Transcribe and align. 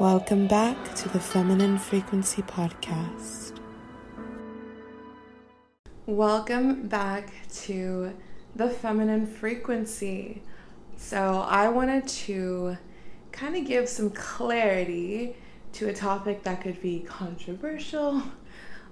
Welcome 0.00 0.46
back 0.46 0.94
to 0.96 1.08
the 1.10 1.20
Feminine 1.20 1.78
Frequency 1.78 2.40
Podcast. 2.40 3.60
Welcome 6.06 6.88
back 6.88 7.30
to 7.64 8.14
the 8.56 8.70
Feminine 8.70 9.26
Frequency. 9.26 10.42
So, 10.96 11.44
I 11.46 11.68
wanted 11.68 12.08
to 12.08 12.78
kind 13.32 13.54
of 13.54 13.66
give 13.66 13.86
some 13.86 14.08
clarity 14.10 15.36
to 15.74 15.90
a 15.90 15.92
topic 15.92 16.42
that 16.44 16.62
could 16.62 16.80
be 16.80 17.00
controversial, 17.00 18.22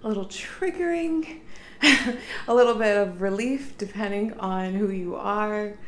a 0.04 0.08
little 0.08 0.26
triggering, 0.26 1.40
a 2.46 2.54
little 2.54 2.74
bit 2.74 2.96
of 2.98 3.22
relief 3.22 3.76
depending 3.78 4.34
on 4.38 4.74
who 4.74 4.90
you 4.90 5.16
are. 5.16 5.78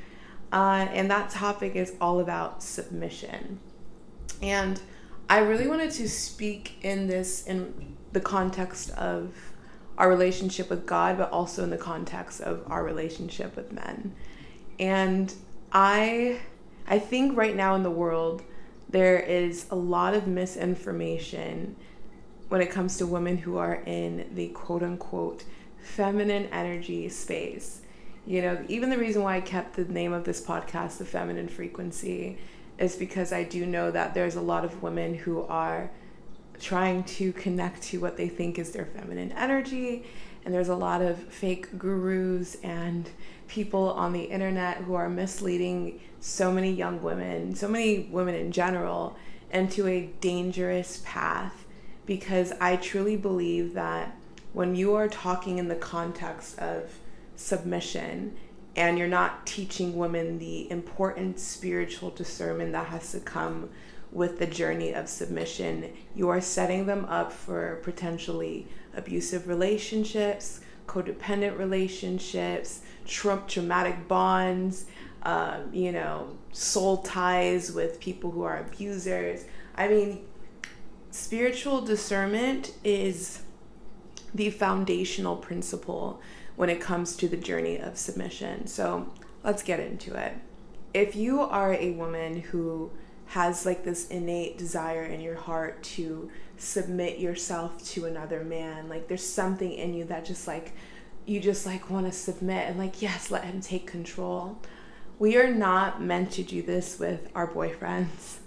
Uh, 0.51 0.87
and 0.91 1.11
that 1.11 1.29
topic 1.29 1.77
is 1.77 1.93
all 2.01 2.19
about 2.19 2.63
submission. 2.63 3.61
And 4.41 4.81
I 5.33 5.39
really 5.39 5.67
wanted 5.67 5.93
to 5.93 6.11
speak 6.11 6.77
in 6.83 7.07
this 7.07 7.47
in 7.47 7.97
the 8.13 8.21
context 8.21 8.91
of 8.91 9.33
our 9.97 10.11
relationship 10.11 10.69
with 10.69 10.85
God, 10.85 11.17
but 11.17 11.31
also 11.31 11.65
in 11.65 11.71
the 11.71 11.79
context 11.79 12.43
of 12.43 12.63
our 12.71 12.85
relationship 12.85 13.57
with 13.57 13.73
men. 13.73 14.15
And 14.79 15.33
I 15.73 16.41
I 16.87 16.99
think 16.99 17.35
right 17.35 17.57
now 17.57 17.75
in 17.77 17.83
the 17.83 17.91
world 17.91 18.43
there 18.91 19.19
is 19.19 19.65
a 19.71 19.75
lot 19.75 20.13
of 20.13 20.27
misinformation 20.27 21.77
when 22.51 22.61
it 22.61 22.71
comes 22.71 22.99
to 22.99 23.07
women 23.07 23.39
who 23.39 23.57
are 23.57 23.83
in 23.87 24.29
the 24.35 24.49
quote 24.49 24.83
unquote 24.83 25.45
feminine 25.83 26.45
energy 26.53 27.09
space. 27.09 27.81
You 28.27 28.43
know, 28.43 28.63
even 28.69 28.91
the 28.91 28.99
reason 28.99 29.23
why 29.23 29.37
I 29.37 29.41
kept 29.41 29.77
the 29.77 29.87
name 29.87 30.13
of 30.13 30.25
this 30.25 30.45
podcast, 30.45 30.99
The 30.99 31.07
Feminine 31.07 31.49
Frequency, 31.49 32.37
is 32.79 32.97
because 32.97 33.33
I 33.33 33.45
do 33.45 33.67
know 33.67 33.91
that 33.91 34.15
there's 34.15 34.35
a 34.35 34.41
lot 34.41 34.65
of 34.65 34.83
women 34.83 35.15
who 35.15 35.43
are 35.43 35.91
trying 36.61 37.05
to 37.05 37.33
connect 37.33 37.83
to 37.83 38.01
what 38.01 38.17
they 38.17 38.29
think 38.29 38.59
is 38.59 38.71
their 38.71 38.87
feminine 38.87 39.33
energy. 39.33 40.05
And 40.45 40.53
there's 40.53 40.69
a 40.69 40.77
lot 40.77 41.03
of 41.03 41.19
fake 41.19 41.79
gurus 41.79 42.57
and 42.63 43.09
people 43.49 43.93
on 43.93 44.13
the 44.13 44.23
internet 44.23 44.79
who 44.79 44.95
are 44.95 45.09
misleading 45.09 46.01
so 46.21 46.53
many 46.53 46.73
young 46.73 47.03
women, 47.03 47.55
so 47.55 47.69
many 47.69 48.09
women 48.11 48.35
in 48.35 48.53
general, 48.53 49.17
into 49.53 49.87
a 49.87 50.07
dangerous 50.21 51.03
path. 51.05 51.67
Because 52.07 52.53
I 52.61 52.77
truly 52.77 53.17
believe 53.17 53.75
that 53.75 54.17
when 54.53 54.75
you 54.75 54.95
are 54.95 55.09
talking 55.09 55.59
in 55.59 55.69
the 55.69 55.77
context 55.77 56.59
of 56.59 56.91
submission 57.37 58.37
and 58.77 58.99
you're 58.99 59.09
not 59.09 59.47
teaching 59.47 59.97
women 59.97 60.39
the 60.39 60.71
important 60.71 61.39
spiritual 61.39 62.11
discernment 62.11 62.73
that 62.73 62.87
has 62.87 63.13
to 63.13 63.21
come 63.21 63.71
with 64.11 64.39
the 64.39 64.47
journey 64.47 64.93
of 64.93 65.09
submission, 65.09 65.91
you 66.15 66.29
are 66.29 66.41
setting 66.41 66.87
them 66.87 67.05
up 67.07 67.33
for 67.33 67.81
potentially 67.83 68.67
abusive 68.95 69.49
relationships, 69.49 70.61
codependent 70.87 71.59
relationships, 71.59 72.83
trump 73.07 73.49
traumatic 73.49 74.07
bonds, 74.09 74.87
um, 75.23 75.73
you 75.73 75.93
know, 75.93 76.37
soul 76.53 76.99
ties 76.99 77.73
with 77.73 78.01
people 78.01 78.31
who 78.31 78.43
are 78.43 78.59
abusers. 78.59 79.47
I 79.77 79.89
mean, 79.89 80.27
spiritual 81.11 81.81
discernment 81.81 82.75
is 82.85 83.43
the 84.35 84.51
foundational 84.51 85.37
principle 85.37 86.21
when 86.57 86.69
it 86.69 86.81
comes 86.81 87.17
to 87.17 87.29
the 87.29 87.37
journey 87.37 87.79
of 87.79 87.99
submission. 87.99 88.67
So 88.67 89.13
let's 89.43 89.63
get 89.63 89.81
into 89.81 90.15
it. 90.15 90.35
If 90.95 91.17
you 91.17 91.41
are 91.41 91.75
a 91.75 91.93
woman 91.93 92.41
who 92.41 92.91
has 93.27 93.65
like 93.65 93.83
this 93.85 94.09
innate 94.09 94.59
desire 94.59 95.05
in 95.05 95.21
your 95.21 95.37
heart 95.37 95.83
to 95.83 96.31
submit 96.59 97.19
yourself 97.19 97.83
to 97.85 98.05
another 98.05 98.45
man, 98.45 98.89
like 98.89 99.09
there's 99.09 99.27
something 99.27 99.73
in 99.73 99.95
you 99.95 100.05
that 100.05 100.25
just 100.25 100.47
like 100.47 100.73
you 101.25 101.41
just 101.41 101.65
like 101.65 101.89
want 101.89 102.07
to 102.07 102.13
submit 102.13 102.69
and 102.69 102.79
like 102.79 103.01
yes, 103.01 103.31
let 103.31 103.45
him 103.45 103.61
take 103.61 103.87
control. 103.87 104.59
We 105.19 105.37
are 105.37 105.51
not 105.51 106.03
meant 106.03 106.33
to 106.33 106.43
do 106.43 106.63
this 106.63 106.99
with 106.99 107.31
our 107.35 107.47
boyfriends. 107.47 108.39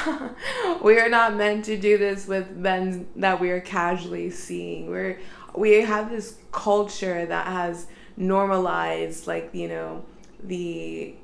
we 0.82 0.98
are 0.98 1.08
not 1.08 1.36
meant 1.36 1.66
to 1.66 1.76
do 1.76 1.98
this 1.98 2.26
with 2.26 2.50
men 2.50 3.06
that 3.16 3.38
we 3.38 3.50
are 3.50 3.60
casually 3.60 4.30
seeing. 4.30 4.90
We're 4.90 5.18
we 5.54 5.82
have 5.82 6.10
this 6.10 6.38
culture 6.50 7.26
that 7.26 7.46
has 7.46 7.86
normalized 8.16 9.26
like 9.26 9.50
you 9.52 9.68
know 9.68 10.04
the 10.42 11.14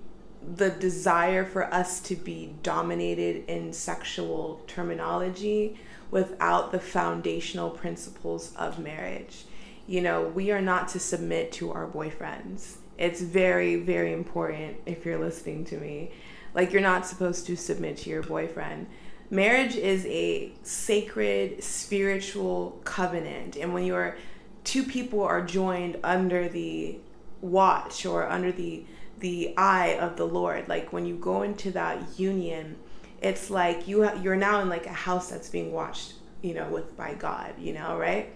the 0.57 0.71
desire 0.71 1.45
for 1.45 1.73
us 1.73 2.01
to 2.01 2.17
be 2.17 2.55
dominated 2.63 3.45
in 3.49 3.73
sexual 3.73 4.63
terminology 4.67 5.79
without 6.11 6.73
the 6.73 6.81
foundational 6.81 7.71
principles 7.71 8.55
of 8.57 8.79
marriage. 8.79 9.45
You 9.87 10.01
know, 10.01 10.23
we 10.29 10.51
are 10.51 10.61
not 10.61 10.89
to 10.89 11.01
submit 11.01 11.53
to 11.53 11.73
our 11.73 11.87
boyfriends. 11.87 12.77
It's 12.97 13.21
very, 13.21 13.77
very 13.77 14.13
important 14.13 14.79
if 14.87 15.05
you're 15.05 15.19
listening 15.19 15.65
to 15.67 15.79
me. 15.79 16.13
Like, 16.55 16.73
you're 16.73 16.83
not 16.83 17.07
supposed 17.07 17.47
to 17.47 17.57
submit 17.57 17.99
to 17.99 18.11
your 18.11 18.23
boyfriend 18.23 18.87
marriage 19.31 19.77
is 19.77 20.07
a 20.07 20.53
sacred 20.63 21.63
spiritual 21.63 22.81
covenant 22.85 23.57
and 23.57 23.73
when 23.75 23.85
you're 23.85 24.17
two 24.65 24.83
people 24.83 25.23
are 25.23 25.45
joined 25.45 25.99
under 26.03 26.49
the 26.49 26.99
watch 27.41 28.07
or 28.07 28.29
under 28.29 28.51
the 28.53 28.85
the 29.21 29.55
eye 29.57 29.97
of 30.01 30.17
the 30.17 30.27
lord 30.27 30.67
like 30.69 30.93
when 30.93 31.05
you 31.05 31.17
go 31.17 31.43
into 31.43 31.71
that 31.71 31.99
union 32.19 32.77
it's 33.21 33.51
like 33.51 33.87
you 33.87 34.05
ha- 34.05 34.19
you're 34.23 34.37
now 34.37 34.61
in 34.61 34.69
like 34.69 34.87
a 34.87 34.93
house 34.93 35.31
that's 35.31 35.49
being 35.49 35.73
watched 35.73 36.15
you 36.43 36.55
know 36.55 36.69
with 36.69 36.97
by 36.97 37.15
god 37.15 37.53
you 37.59 37.73
know 37.73 37.99
right? 37.99 38.33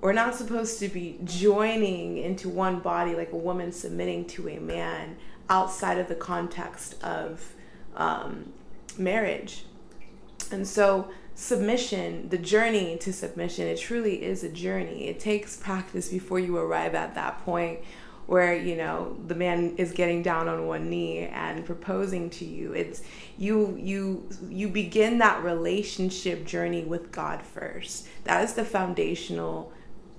We're 0.00 0.12
not 0.12 0.34
supposed 0.34 0.78
to 0.80 0.88
be 0.88 1.18
joining 1.24 2.18
into 2.18 2.48
one 2.48 2.80
body 2.80 3.14
like 3.14 3.32
a 3.32 3.36
woman 3.36 3.72
submitting 3.72 4.26
to 4.26 4.48
a 4.50 4.60
man 4.60 5.16
outside 5.48 5.98
of 5.98 6.08
the 6.08 6.14
context 6.14 7.02
of 7.02 7.54
um, 7.96 8.52
marriage 8.98 9.64
and 10.52 10.66
so, 10.66 11.10
submission, 11.34 12.28
the 12.28 12.38
journey 12.38 12.96
to 12.98 13.12
submission, 13.12 13.66
it 13.66 13.78
truly 13.78 14.22
is 14.22 14.42
a 14.44 14.48
journey. 14.48 15.08
It 15.08 15.20
takes 15.20 15.56
practice 15.56 16.08
before 16.08 16.38
you 16.38 16.56
arrive 16.56 16.94
at 16.94 17.14
that 17.14 17.44
point 17.44 17.80
where 18.26 18.56
you 18.56 18.74
know 18.74 19.16
the 19.28 19.34
man 19.36 19.76
is 19.76 19.92
getting 19.92 20.20
down 20.20 20.48
on 20.48 20.66
one 20.66 20.90
knee 20.90 21.20
and 21.20 21.64
proposing 21.64 22.28
to 22.30 22.44
you. 22.44 22.72
It's 22.72 23.02
you 23.38 23.76
you 23.80 24.28
you 24.48 24.68
begin 24.68 25.18
that 25.18 25.44
relationship 25.44 26.44
journey 26.44 26.84
with 26.84 27.12
god 27.12 27.42
first. 27.42 28.08
That 28.24 28.42
is 28.42 28.54
the 28.54 28.64
foundational 28.64 29.72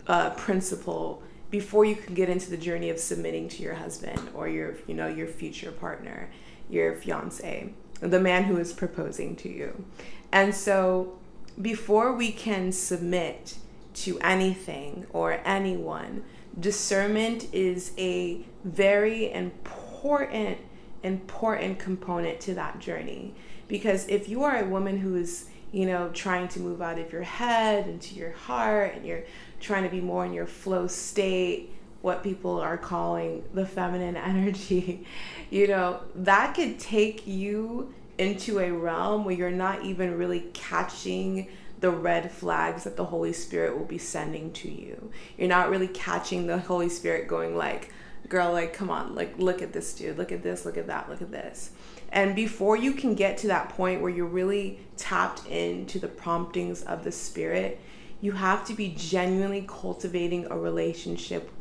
uh, 0.07 0.29
principle 0.31 1.21
before 1.49 1.85
you 1.85 1.95
can 1.95 2.13
get 2.13 2.29
into 2.29 2.49
the 2.49 2.57
journey 2.57 2.89
of 2.89 2.99
submitting 2.99 3.47
to 3.49 3.63
your 3.63 3.75
husband 3.75 4.29
or 4.33 4.47
your 4.47 4.75
you 4.87 4.93
know 4.93 5.07
your 5.07 5.27
future 5.27 5.71
partner 5.71 6.29
your 6.69 6.95
fiance 6.95 7.73
the 7.99 8.19
man 8.19 8.43
who 8.43 8.57
is 8.57 8.73
proposing 8.73 9.35
to 9.35 9.49
you 9.49 9.85
and 10.31 10.53
so, 10.53 11.17
before 11.61 12.13
we 12.13 12.31
can 12.31 12.71
submit 12.71 13.55
to 13.95 14.19
anything 14.19 15.07
or 15.11 15.41
anyone, 15.43 16.23
discernment 16.59 17.47
is 17.53 17.91
a 17.97 18.41
very 18.63 19.31
important 19.31 20.59
important 21.03 21.79
component 21.79 22.39
to 22.41 22.53
that 22.55 22.79
journey. 22.79 23.33
Because 23.67 24.07
if 24.07 24.29
you 24.29 24.43
are 24.43 24.57
a 24.57 24.65
woman 24.65 24.99
who 24.99 25.15
is 25.15 25.49
you 25.71 25.85
know 25.85 26.09
trying 26.13 26.47
to 26.47 26.59
move 26.59 26.81
out 26.81 26.97
of 26.97 27.11
your 27.11 27.23
head 27.23 27.87
into 27.87 28.15
your 28.15 28.31
heart 28.31 28.95
and 28.95 29.05
you're 29.05 29.23
trying 29.59 29.83
to 29.83 29.89
be 29.89 30.01
more 30.01 30.25
in 30.25 30.33
your 30.33 30.45
flow 30.45 30.87
state 30.87 31.73
what 32.01 32.23
people 32.23 32.59
are 32.59 32.77
calling 32.77 33.43
the 33.53 33.65
feminine 33.65 34.15
energy 34.31 35.05
you 35.49 35.67
know 35.67 35.99
that 36.15 36.55
could 36.55 36.79
take 36.79 37.27
you 37.27 37.93
into 38.17 38.59
a 38.59 38.71
realm 38.71 39.25
where 39.25 39.35
you're 39.35 39.51
not 39.51 39.83
even 39.83 40.17
really 40.17 40.41
catching 40.53 41.49
the 41.79 41.91
red 41.91 42.31
flags 42.31 42.83
that 42.85 42.97
the 42.97 43.05
Holy 43.05 43.33
Spirit 43.33 43.77
will 43.77 43.85
be 43.85 43.97
sending 43.97 44.51
to 44.51 44.69
you. 44.69 45.11
You're 45.37 45.47
not 45.47 45.69
really 45.69 45.87
catching 45.87 46.47
the 46.47 46.57
Holy 46.57 46.89
Spirit 46.89 47.27
going 47.27 47.55
like, 47.55 47.93
girl, 48.29 48.51
like, 48.51 48.73
come 48.73 48.89
on, 48.89 49.15
like, 49.15 49.37
look 49.37 49.61
at 49.61 49.73
this 49.73 49.93
dude, 49.93 50.17
look 50.17 50.31
at 50.31 50.43
this, 50.43 50.65
look 50.65 50.77
at 50.77 50.87
that, 50.87 51.09
look 51.09 51.21
at 51.21 51.31
this. 51.31 51.71
And 52.11 52.35
before 52.35 52.75
you 52.75 52.93
can 52.93 53.15
get 53.15 53.37
to 53.39 53.47
that 53.47 53.69
point 53.69 54.01
where 54.01 54.09
you're 54.09 54.25
really 54.25 54.79
tapped 54.97 55.45
into 55.47 55.99
the 55.99 56.07
promptings 56.07 56.83
of 56.83 57.03
the 57.03 57.11
Spirit, 57.11 57.79
you 58.21 58.31
have 58.31 58.65
to 58.65 58.73
be 58.73 58.95
genuinely 58.97 59.65
cultivating 59.67 60.47
a 60.49 60.57
relationship 60.57 61.51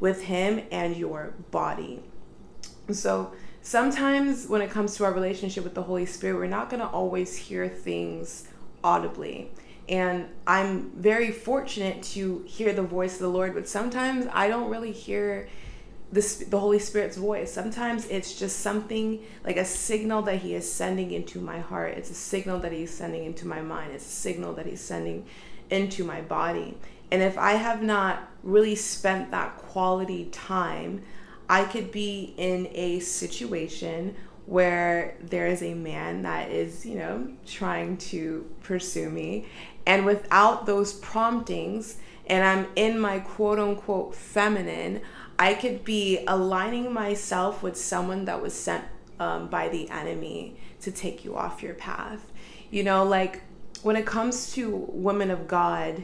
with 0.00 0.22
Him 0.22 0.62
and 0.70 0.96
your 0.96 1.34
body. 1.50 2.02
So, 2.90 3.32
sometimes 3.66 4.46
when 4.46 4.62
it 4.62 4.70
comes 4.70 4.94
to 4.94 5.04
our 5.04 5.12
relationship 5.12 5.64
with 5.64 5.74
the 5.74 5.82
Holy 5.82 6.06
Spirit, 6.06 6.36
we're 6.36 6.46
not 6.46 6.70
going 6.70 6.80
to 6.80 6.86
always 6.86 7.34
hear 7.34 7.68
things 7.68 8.46
audibly. 8.84 9.50
And 9.88 10.28
I'm 10.46 10.92
very 10.92 11.32
fortunate 11.32 12.00
to 12.14 12.44
hear 12.46 12.72
the 12.72 12.82
voice 12.82 13.14
of 13.14 13.22
the 13.22 13.28
Lord, 13.28 13.54
but 13.54 13.68
sometimes 13.68 14.28
I 14.32 14.46
don't 14.46 14.70
really 14.70 14.92
hear 14.92 15.48
the, 16.12 16.44
the 16.48 16.60
Holy 16.60 16.78
Spirit's 16.78 17.16
voice. 17.16 17.52
Sometimes 17.52 18.06
it's 18.06 18.38
just 18.38 18.60
something 18.60 19.24
like 19.44 19.56
a 19.56 19.64
signal 19.64 20.22
that 20.22 20.42
He 20.42 20.54
is 20.54 20.70
sending 20.70 21.10
into 21.10 21.40
my 21.40 21.58
heart. 21.58 21.94
It's 21.98 22.10
a 22.10 22.14
signal 22.14 22.60
that 22.60 22.70
He's 22.70 22.94
sending 22.94 23.24
into 23.24 23.48
my 23.48 23.62
mind. 23.62 23.90
It's 23.90 24.06
a 24.06 24.08
signal 24.08 24.52
that 24.54 24.66
He's 24.66 24.80
sending 24.80 25.26
into 25.70 26.04
my 26.04 26.20
body. 26.20 26.78
And 27.10 27.20
if 27.20 27.36
I 27.36 27.54
have 27.54 27.82
not 27.82 28.30
really 28.44 28.76
spent 28.76 29.32
that 29.32 29.56
quality 29.56 30.26
time, 30.26 31.02
I 31.48 31.64
could 31.64 31.90
be 31.92 32.34
in 32.36 32.68
a 32.72 33.00
situation 33.00 34.16
where 34.46 35.16
there 35.20 35.46
is 35.46 35.62
a 35.62 35.74
man 35.74 36.22
that 36.22 36.50
is, 36.50 36.86
you 36.86 36.96
know, 36.96 37.28
trying 37.44 37.96
to 37.96 38.48
pursue 38.62 39.10
me. 39.10 39.46
And 39.86 40.04
without 40.04 40.66
those 40.66 40.94
promptings, 40.94 41.96
and 42.26 42.44
I'm 42.44 42.66
in 42.76 42.98
my 42.98 43.20
quote 43.20 43.58
unquote 43.58 44.14
feminine, 44.14 45.00
I 45.38 45.54
could 45.54 45.84
be 45.84 46.24
aligning 46.26 46.92
myself 46.92 47.62
with 47.62 47.76
someone 47.76 48.24
that 48.24 48.40
was 48.40 48.54
sent 48.54 48.84
um, 49.20 49.48
by 49.48 49.68
the 49.68 49.88
enemy 49.90 50.56
to 50.80 50.90
take 50.90 51.24
you 51.24 51.36
off 51.36 51.62
your 51.62 51.74
path. 51.74 52.32
You 52.70 52.84
know, 52.84 53.04
like 53.04 53.42
when 53.82 53.96
it 53.96 54.06
comes 54.06 54.52
to 54.54 54.88
women 54.88 55.30
of 55.30 55.46
God 55.46 56.02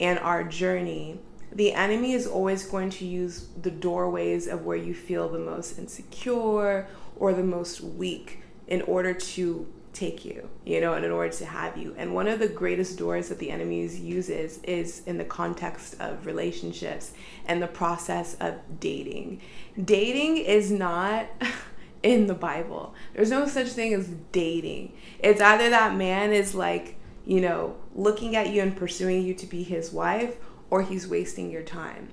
and 0.00 0.18
our 0.18 0.44
journey, 0.44 1.20
the 1.54 1.72
enemy 1.72 2.12
is 2.12 2.26
always 2.26 2.64
going 2.64 2.90
to 2.90 3.04
use 3.04 3.48
the 3.60 3.70
doorways 3.70 4.46
of 4.46 4.64
where 4.64 4.76
you 4.76 4.94
feel 4.94 5.28
the 5.28 5.38
most 5.38 5.78
insecure 5.78 6.88
or 7.16 7.32
the 7.32 7.42
most 7.42 7.80
weak 7.80 8.40
in 8.66 8.82
order 8.82 9.12
to 9.12 9.66
take 9.92 10.24
you, 10.24 10.48
you 10.64 10.80
know, 10.80 10.94
and 10.94 11.04
in 11.04 11.10
order 11.10 11.30
to 11.30 11.44
have 11.44 11.76
you. 11.76 11.94
And 11.98 12.14
one 12.14 12.26
of 12.26 12.38
the 12.38 12.48
greatest 12.48 12.98
doors 12.98 13.28
that 13.28 13.38
the 13.38 13.50
enemy 13.50 13.86
uses 13.86 14.58
is 14.62 15.02
in 15.04 15.18
the 15.18 15.24
context 15.24 15.96
of 16.00 16.24
relationships 16.24 17.12
and 17.46 17.62
the 17.62 17.66
process 17.66 18.34
of 18.40 18.54
dating. 18.80 19.40
Dating 19.82 20.38
is 20.38 20.70
not 20.70 21.26
in 22.02 22.26
the 22.26 22.34
Bible. 22.34 22.94
There's 23.12 23.30
no 23.30 23.46
such 23.46 23.68
thing 23.68 23.92
as 23.92 24.08
dating. 24.32 24.94
It's 25.18 25.40
either 25.40 25.68
that 25.68 25.96
man 25.96 26.32
is 26.32 26.54
like, 26.54 26.96
you 27.26 27.42
know, 27.42 27.76
looking 27.94 28.34
at 28.34 28.48
you 28.48 28.62
and 28.62 28.74
pursuing 28.74 29.22
you 29.22 29.34
to 29.34 29.46
be 29.46 29.62
his 29.62 29.92
wife 29.92 30.36
or 30.72 30.80
he's 30.80 31.06
wasting 31.06 31.50
your 31.50 31.62
time. 31.62 32.08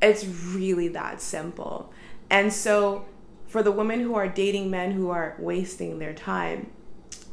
It's 0.00 0.24
really 0.24 0.88
that 0.88 1.20
simple. 1.20 1.92
And 2.30 2.50
so 2.50 3.04
for 3.46 3.62
the 3.62 3.70
women 3.70 4.00
who 4.00 4.14
are 4.14 4.26
dating 4.26 4.70
men 4.70 4.92
who 4.92 5.10
are 5.10 5.36
wasting 5.38 5.98
their 5.98 6.14
time, 6.14 6.70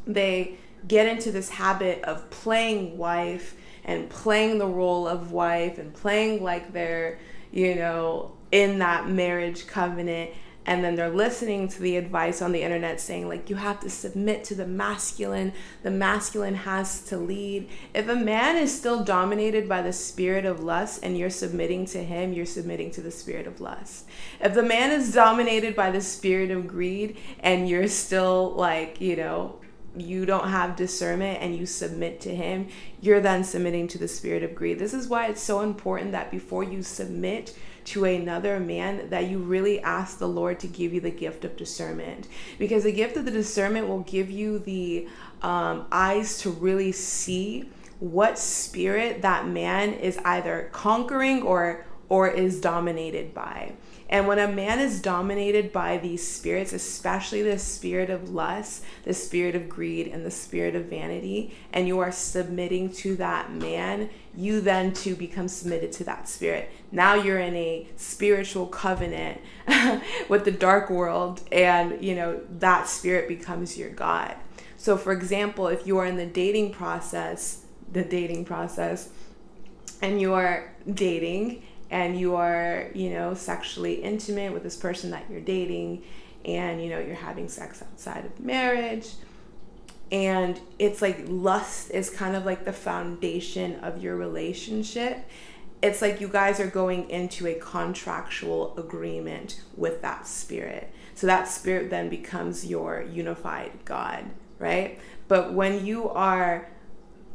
they 0.06 0.58
get 0.90 1.08
into 1.08 1.32
this 1.32 1.48
habit 1.48 2.04
of 2.04 2.30
playing 2.32 2.98
wife 2.98 3.56
and 3.86 4.10
playing 4.10 4.58
the 4.58 4.68
role 4.68 5.08
of 5.08 5.32
wife 5.32 5.78
and 5.78 5.94
playing 5.94 6.44
like 6.44 6.74
they're, 6.74 7.18
you 7.54 7.76
know, 7.76 8.34
in 8.52 8.80
that 8.80 9.08
marriage 9.08 9.66
covenant 9.68 10.32
and 10.66 10.84
then 10.84 10.96
they're 10.96 11.10
listening 11.10 11.68
to 11.68 11.82
the 11.82 11.96
advice 11.98 12.42
on 12.42 12.52
the 12.52 12.64
internet 12.64 13.00
saying 13.00 13.28
like 13.28 13.50
you 13.50 13.56
have 13.56 13.80
to 13.82 13.90
submit 13.90 14.44
to 14.46 14.56
the 14.56 14.66
masculine. 14.66 15.54
The 15.84 15.92
masculine 15.92 16.56
has 16.56 17.02
to 17.04 17.18
lead. 17.18 17.70
If 17.94 18.08
a 18.10 18.16
man 18.16 18.58
is 18.58 18.76
still 18.76 19.04
dominated 19.04 19.70
by 19.70 19.82
the 19.82 19.94
spirit 19.94 20.46
of 20.46 20.64
lust 20.64 21.02
and 21.04 21.18
you're 21.18 21.30
submitting 21.30 21.86
to 21.88 22.04
him 22.04 22.34
you're 22.34 22.46
submitting 22.46 22.92
to 22.92 23.02
the 23.02 23.12
spirit 23.12 23.48
of 23.48 23.62
lust. 23.62 24.08
If 24.42 24.54
the 24.54 24.64
man 24.64 24.92
is 24.92 25.14
dominated 25.14 25.76
by 25.76 25.92
the 25.92 26.02
spirit 26.02 26.52
of 26.52 26.68
greed 26.68 27.18
and 27.40 27.70
you're 27.70 27.88
still 27.88 28.52
like 28.52 29.00
you 29.00 29.16
know 29.16 29.60
you 29.98 30.26
don't 30.26 30.50
have 30.50 30.76
discernment 30.76 31.40
and 31.42 31.56
you 31.56 31.66
submit 31.66 32.20
to 32.22 32.36
him, 32.36 32.68
you're 33.00 33.22
then 33.22 33.44
submitting 33.44 33.88
to 33.90 33.98
the 33.98 34.08
spirit 34.08 34.44
of 34.44 34.54
greed. 34.54 34.80
This 34.80 34.94
is 34.94 35.08
why 35.08 35.28
it's 35.28 35.42
so 35.42 35.62
important 35.62 36.12
that 36.12 36.32
before 36.32 36.64
you 36.64 36.84
submit 36.84 37.58
to 37.86 38.06
another 38.06 38.60
man 38.60 39.10
that 39.10 39.30
you 39.30 39.40
really 39.40 39.80
ask 39.82 40.18
the 40.18 40.28
Lord 40.28 40.60
to 40.62 40.68
give 40.68 40.94
you 40.94 41.02
the 41.02 41.12
gift 41.12 41.46
of 41.46 41.56
discernment 41.56 42.28
because 42.58 42.84
the 42.84 42.92
gift 42.92 43.16
of 43.18 43.26
the 43.26 43.32
discernment 43.32 43.88
will 43.88 44.02
give 44.02 44.30
you 44.30 44.60
the 44.60 45.08
um, 45.42 45.86
eyes 45.92 46.40
to 46.40 46.50
really 46.50 46.92
see 46.92 47.70
what 48.00 48.38
spirit 48.38 49.22
that 49.22 49.48
man 49.48 49.94
is 49.94 50.18
either 50.26 50.70
conquering 50.74 51.42
or 51.44 51.86
or 52.10 52.28
is 52.28 52.62
dominated 52.62 53.34
by. 53.34 53.74
And 54.08 54.28
when 54.28 54.38
a 54.38 54.48
man 54.48 54.80
is 54.80 55.02
dominated 55.02 55.74
by 55.74 55.98
these 55.98 56.26
spirits, 56.26 56.74
especially 56.74 57.42
the 57.42 57.58
spirit 57.58 58.12
of 58.12 58.30
lust, 58.30 58.84
the 59.04 59.14
spirit 59.14 59.56
of 59.56 59.68
greed, 59.68 60.08
and 60.08 60.24
the 60.24 60.32
spirit 60.32 60.76
of 60.76 60.86
vanity, 60.86 61.56
and 61.74 61.88
you 61.88 62.00
are 62.00 62.12
submitting 62.12 62.92
to 62.94 63.16
that 63.16 63.52
man, 63.52 64.12
you 64.36 64.62
then 64.62 64.94
too 64.94 65.16
become 65.16 65.48
submitted 65.48 65.92
to 65.94 66.04
that 66.04 66.30
spirit. 66.30 66.70
Now 66.92 67.16
you're 67.16 67.40
in 67.40 67.56
a 67.56 67.88
spiritual 67.96 68.68
covenant 68.68 69.42
with 70.30 70.46
the 70.46 70.52
dark 70.52 70.92
world, 70.92 71.42
and 71.52 72.04
you 72.04 72.16
know 72.16 72.42
that 72.60 72.88
spirit 72.88 73.28
becomes 73.28 73.76
your 73.76 73.90
God. 73.90 74.36
So, 74.78 74.98
for 74.98 75.14
example, 75.14 75.68
if 75.68 75.88
you 75.88 75.98
are 75.98 76.06
in 76.06 76.18
the 76.18 76.28
dating 76.28 76.74
process, 76.74 77.66
the 77.92 78.04
dating 78.04 78.46
process, 78.46 79.10
and 80.02 80.22
you 80.22 80.34
are 80.34 80.76
dating 80.94 81.64
and 81.96 82.20
you 82.20 82.36
are, 82.36 82.90
you 82.94 83.10
know, 83.10 83.34
sexually 83.34 83.94
intimate 83.94 84.52
with 84.52 84.64
this 84.64 84.76
person 84.76 85.12
that 85.12 85.24
you're 85.30 85.40
dating 85.40 86.04
and, 86.44 86.84
you 86.84 86.90
know, 86.90 87.00
you're 87.00 87.16
having 87.16 87.48
sex 87.48 87.82
outside 87.82 88.26
of 88.26 88.38
marriage. 88.38 89.14
And 90.12 90.60
it's 90.78 91.02
like 91.02 91.24
lust 91.26 91.92
is 91.92 92.10
kind 92.10 92.36
of 92.36 92.46
like 92.46 92.66
the 92.66 92.74
foundation 92.74 93.80
of 93.80 94.04
your 94.04 94.18
relationship. 94.18 95.26
It's 95.82 96.02
like 96.02 96.20
you 96.20 96.28
guys 96.28 96.60
are 96.60 96.68
going 96.68 97.10
into 97.10 97.48
a 97.48 97.54
contractual 97.54 98.78
agreement 98.78 99.62
with 99.78 100.02
that 100.02 100.28
spirit. 100.28 100.92
So 101.14 101.28
that 101.28 101.48
spirit 101.48 101.92
then 101.92 102.10
becomes 102.10 102.66
your 102.66 103.04
unified 103.04 103.72
God, 103.86 104.26
right? 104.60 105.00
But 105.30 105.54
when 105.54 105.86
you 105.86 106.10
are 106.10 106.68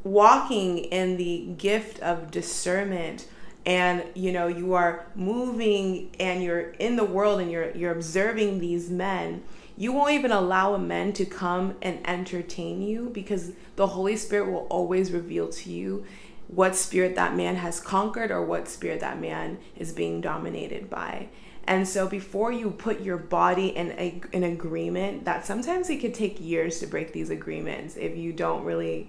walking 0.05 0.81
in 0.81 1.17
the 1.17 1.47
gift 1.57 1.99
of 2.01 2.31
discernment, 2.31 3.27
and 3.67 4.05
you 4.15 4.33
know 4.33 4.47
you 4.47 4.73
are 4.75 5.07
moving 5.15 6.11
and 6.19 6.43
you're 6.43 6.71
in 6.79 6.97
the 6.97 7.05
world 7.05 7.41
and 7.41 7.51
you're 7.51 7.71
you're 7.77 7.93
observing 7.93 8.59
these 8.59 8.91
men 8.91 9.43
you 9.77 9.93
won't 9.93 10.13
even 10.13 10.31
allow 10.31 10.75
a 10.75 10.79
man 10.79 11.13
to 11.15 11.25
come 11.25 11.75
and 11.81 11.99
entertain 12.07 12.83
you 12.83 13.11
because 13.15 13.53
the 13.77 13.87
holy 13.87 14.15
spirit 14.15 14.51
will 14.51 14.67
always 14.69 15.11
reveal 15.11 15.49
to 15.49 15.71
you 15.71 16.05
what 16.49 16.75
spirit 16.75 17.15
that 17.15 17.35
man 17.35 17.57
has 17.57 17.81
conquered 17.81 18.31
or 18.31 18.45
what 18.45 18.69
spirit 18.69 19.01
that 19.01 19.21
man 19.21 19.57
is 19.77 19.93
being 19.93 20.21
dominated 20.21 20.91
by. 20.91 21.29
And 21.65 21.87
so 21.87 22.09
before 22.09 22.51
you 22.51 22.71
put 22.73 23.01
your 23.01 23.17
body 23.17 23.69
in 23.69 23.93
a, 23.93 24.21
an 24.33 24.43
agreement 24.43 25.25
that 25.25 25.47
sometimes 25.47 25.89
it 25.89 26.01
could 26.01 26.15
take 26.15 26.41
years 26.41 26.81
to 26.81 26.87
break 26.87 27.13
these 27.13 27.31
agreements 27.31 27.97
if 27.97 28.17
you 28.17 28.33
don't 28.33 28.65
really 28.65 29.09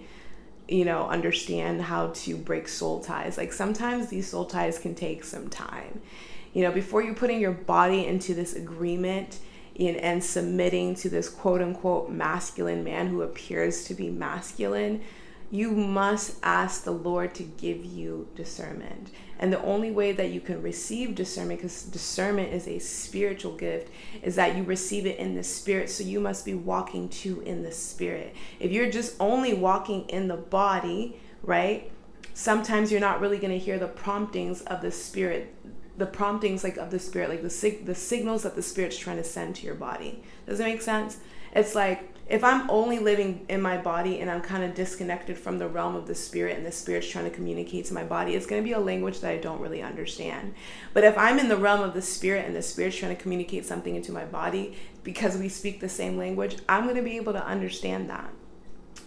you 0.71 0.85
know, 0.85 1.09
understand 1.09 1.81
how 1.81 2.07
to 2.07 2.38
break 2.38 2.67
soul 2.67 3.01
ties. 3.01 3.38
Like 3.38 3.51
sometimes 3.51 4.07
these 4.07 4.29
soul 4.29 4.45
ties 4.45 4.79
can 4.79 4.95
take 4.95 5.25
some 5.25 5.50
time. 5.50 6.01
You 6.53 6.63
know, 6.63 6.72
before 6.72 7.03
you're 7.03 7.13
putting 7.13 7.41
your 7.41 7.51
body 7.51 8.05
into 8.05 8.34
this 8.34 8.55
agreement 8.55 9.39
in, 9.75 9.98
and 9.98 10.24
submitting 10.24 10.95
to 10.95 11.10
this 11.10 11.29
quote 11.29 11.62
unquote 11.62 12.10
masculine 12.10 12.86
man 12.86 13.07
who 13.07 13.22
appears 13.22 13.84
to 13.86 13.93
be 13.93 14.10
masculine, 14.10 15.01
you 15.51 15.72
must 15.72 16.38
ask 16.41 16.86
the 16.86 16.91
Lord 16.91 17.36
to 17.36 17.43
give 17.43 17.84
you 17.84 18.29
discernment. 18.36 19.12
And 19.38 19.51
the 19.51 19.62
only 19.63 19.91
way 19.91 20.13
that 20.13 20.29
you 20.29 20.39
can 20.39 20.62
receive 20.62 21.13
discernment, 21.13 21.60
because 21.60 21.84
discernment 21.84 22.53
is 22.53 22.67
a 22.67 22.79
spiritual 22.79 23.58
gift, 23.58 23.91
is 24.24 24.36
that 24.36 24.55
you 24.55 24.63
receive 24.63 25.05
it 25.05 25.20
in 25.20 25.36
the 25.36 25.43
spirit. 25.43 25.89
So 25.89 26.05
you 26.05 26.22
must 26.22 26.46
be 26.46 26.53
walking 26.53 27.10
too 27.10 27.41
in 27.41 27.63
the 27.63 27.72
spirit. 27.72 28.34
If 28.60 28.72
you're 28.72 28.89
just 28.89 29.15
only 29.20 29.53
walking 29.53 30.08
in 30.08 30.29
the 30.29 30.38
body, 30.38 31.20
right? 31.43 31.91
Sometimes 32.34 32.89
you're 32.89 33.01
not 33.01 33.20
really 33.20 33.38
going 33.38 33.51
to 33.51 33.60
hear 33.60 33.77
the 33.77 33.88
promptings 33.88 34.62
of 34.62 34.81
the 34.81 34.91
spirit 34.91 35.53
the 35.98 36.05
promptings 36.05 36.63
like 36.63 36.77
of 36.77 36.89
the 36.89 36.98
spirit 36.98 37.29
like 37.29 37.41
the 37.41 37.50
sig- 37.50 37.86
the 37.86 37.93
signals 37.93 38.43
that 38.43 38.55
the 38.55 38.62
spirit's 38.62 38.98
trying 38.98 39.17
to 39.17 39.24
send 39.24 39.53
to 39.53 39.65
your 39.65 39.75
body 39.75 40.24
does 40.48 40.60
it 40.60 40.63
make 40.63 40.81
sense 40.81 41.17
it's 41.53 41.75
like 41.75 42.12
if 42.31 42.45
I'm 42.45 42.69
only 42.69 42.97
living 42.97 43.45
in 43.50 43.61
my 43.61 43.77
body 43.77 44.21
and 44.21 44.31
I'm 44.31 44.41
kind 44.41 44.63
of 44.63 44.73
disconnected 44.73 45.38
from 45.38 45.59
the 45.59 45.67
realm 45.67 45.97
of 45.97 46.07
the 46.07 46.15
spirit 46.15 46.55
and 46.55 46.65
the 46.65 46.71
spirit's 46.71 47.09
trying 47.09 47.25
to 47.25 47.29
communicate 47.29 47.85
to 47.88 47.93
my 47.93 48.05
body, 48.05 48.35
it's 48.35 48.45
going 48.45 48.61
to 48.61 48.65
be 48.65 48.71
a 48.71 48.79
language 48.79 49.19
that 49.19 49.31
I 49.31 49.38
don't 49.38 49.59
really 49.59 49.81
understand. 49.81 50.53
But 50.93 51.03
if 51.03 51.17
I'm 51.17 51.39
in 51.39 51.50
the 51.50 51.57
realm 51.57 51.81
of 51.81 51.93
the 51.93 52.01
spirit 52.01 52.45
and 52.45 52.55
the 52.55 52.61
spirit's 52.61 52.95
trying 52.95 53.13
to 53.13 53.21
communicate 53.21 53.65
something 53.65 53.97
into 53.97 54.13
my 54.13 54.23
body 54.23 54.77
because 55.03 55.35
we 55.35 55.50
speak 55.50 55.81
the 55.81 55.89
same 55.89 56.17
language, 56.17 56.55
I'm 56.69 56.85
going 56.85 56.95
to 56.95 57.01
be 57.01 57.17
able 57.17 57.33
to 57.33 57.45
understand 57.45 58.09
that. 58.09 58.29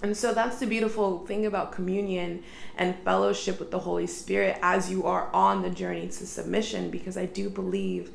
And 0.03 0.15
so 0.15 0.35
that's 0.35 0.59
the 0.59 0.67
beautiful 0.67 1.25
thing 1.25 1.47
about 1.47 1.73
communion 1.73 2.43
and 2.77 2.95
fellowship 3.05 3.59
with 3.59 3.71
the 3.71 3.79
Holy 3.79 4.07
Spirit 4.07 4.59
as 4.61 4.91
you 4.91 5.05
are 5.05 5.31
on 5.33 5.63
the 5.63 5.71
journey 5.71 6.09
to 6.09 6.27
submission, 6.27 6.91
because 6.91 7.17
I 7.17 7.25
do 7.25 7.49
believe 7.49 8.11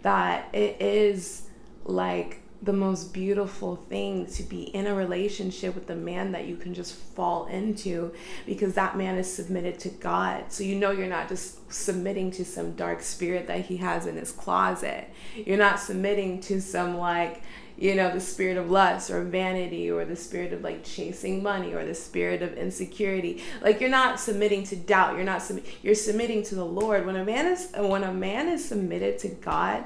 that 0.00 0.48
it 0.54 0.80
is 0.80 1.42
like 1.84 2.40
the 2.64 2.72
most 2.72 3.12
beautiful 3.12 3.76
thing 3.76 4.26
to 4.26 4.42
be 4.42 4.62
in 4.62 4.86
a 4.86 4.94
relationship 4.94 5.74
with 5.74 5.90
a 5.90 5.94
man 5.94 6.32
that 6.32 6.46
you 6.46 6.56
can 6.56 6.72
just 6.72 6.94
fall 6.94 7.46
into 7.46 8.12
because 8.46 8.74
that 8.74 8.96
man 8.96 9.16
is 9.16 9.32
submitted 9.32 9.78
to 9.80 9.90
God. 9.90 10.44
So 10.50 10.64
you 10.64 10.76
know 10.76 10.90
you're 10.90 11.06
not 11.06 11.28
just 11.28 11.70
submitting 11.72 12.30
to 12.32 12.44
some 12.44 12.72
dark 12.72 13.02
spirit 13.02 13.46
that 13.48 13.66
he 13.66 13.76
has 13.78 14.06
in 14.06 14.16
his 14.16 14.32
closet. 14.32 15.10
You're 15.34 15.58
not 15.58 15.78
submitting 15.78 16.40
to 16.42 16.60
some 16.60 16.96
like 16.96 17.42
you 17.76 17.94
know 17.94 18.12
the 18.12 18.20
spirit 18.20 18.56
of 18.56 18.70
lust 18.70 19.10
or 19.10 19.22
vanity 19.24 19.90
or 19.90 20.04
the 20.04 20.16
spirit 20.16 20.52
of 20.52 20.62
like 20.62 20.84
chasing 20.84 21.42
money 21.42 21.74
or 21.74 21.84
the 21.84 21.94
spirit 21.94 22.40
of 22.40 22.54
insecurity 22.54 23.42
like 23.62 23.80
you're 23.80 23.90
not 23.90 24.20
submitting 24.20 24.62
to 24.62 24.76
doubt 24.76 25.16
you're 25.16 25.24
not 25.24 25.42
sub- 25.42 25.58
you're 25.82 25.92
submitting 25.92 26.40
to 26.40 26.54
the 26.54 26.64
lord 26.64 27.04
when 27.04 27.16
a 27.16 27.24
man 27.24 27.46
is 27.46 27.70
when 27.76 28.04
a 28.04 28.12
man 28.12 28.46
is 28.46 28.64
submitted 28.64 29.18
to 29.18 29.26
god 29.26 29.84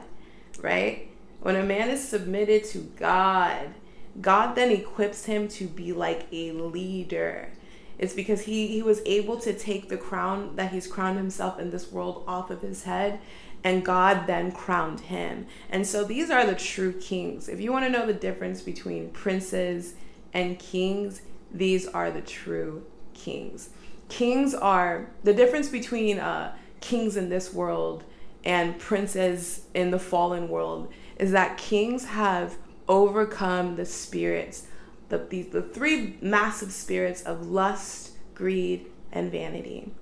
right 0.60 1.07
when 1.40 1.56
a 1.56 1.62
man 1.62 1.88
is 1.90 2.06
submitted 2.06 2.64
to 2.64 2.78
god 2.96 3.74
god 4.20 4.54
then 4.54 4.70
equips 4.70 5.24
him 5.26 5.48
to 5.48 5.66
be 5.66 5.92
like 5.92 6.26
a 6.32 6.52
leader 6.52 7.50
it's 7.98 8.14
because 8.14 8.42
he 8.42 8.68
he 8.68 8.82
was 8.82 9.00
able 9.06 9.36
to 9.38 9.52
take 9.52 9.88
the 9.88 9.96
crown 9.96 10.54
that 10.56 10.72
he's 10.72 10.86
crowned 10.86 11.18
himself 11.18 11.58
in 11.58 11.70
this 11.70 11.90
world 11.90 12.24
off 12.26 12.50
of 12.50 12.62
his 12.62 12.84
head 12.84 13.20
and 13.64 13.84
God 13.84 14.26
then 14.26 14.52
crowned 14.52 15.00
him. 15.00 15.46
And 15.70 15.86
so 15.86 16.04
these 16.04 16.30
are 16.30 16.46
the 16.46 16.54
true 16.54 16.92
kings. 16.92 17.48
If 17.48 17.60
you 17.60 17.72
want 17.72 17.84
to 17.84 17.90
know 17.90 18.06
the 18.06 18.14
difference 18.14 18.62
between 18.62 19.10
princes 19.10 19.94
and 20.32 20.58
kings, 20.58 21.22
these 21.52 21.86
are 21.86 22.10
the 22.10 22.20
true 22.20 22.84
kings. 23.14 23.70
Kings 24.08 24.54
are 24.54 25.10
the 25.24 25.34
difference 25.34 25.68
between 25.68 26.18
uh, 26.18 26.54
kings 26.80 27.16
in 27.16 27.28
this 27.28 27.52
world 27.52 28.04
and 28.44 28.78
princes 28.78 29.62
in 29.74 29.90
the 29.90 29.98
fallen 29.98 30.48
world 30.48 30.90
is 31.18 31.32
that 31.32 31.58
kings 31.58 32.06
have 32.06 32.56
overcome 32.88 33.76
the 33.76 33.84
spirits, 33.84 34.66
the, 35.08 35.18
the, 35.18 35.42
the 35.42 35.62
three 35.62 36.16
massive 36.20 36.72
spirits 36.72 37.22
of 37.22 37.46
lust, 37.46 38.12
greed, 38.34 38.86
and 39.12 39.30
vanity. 39.30 39.92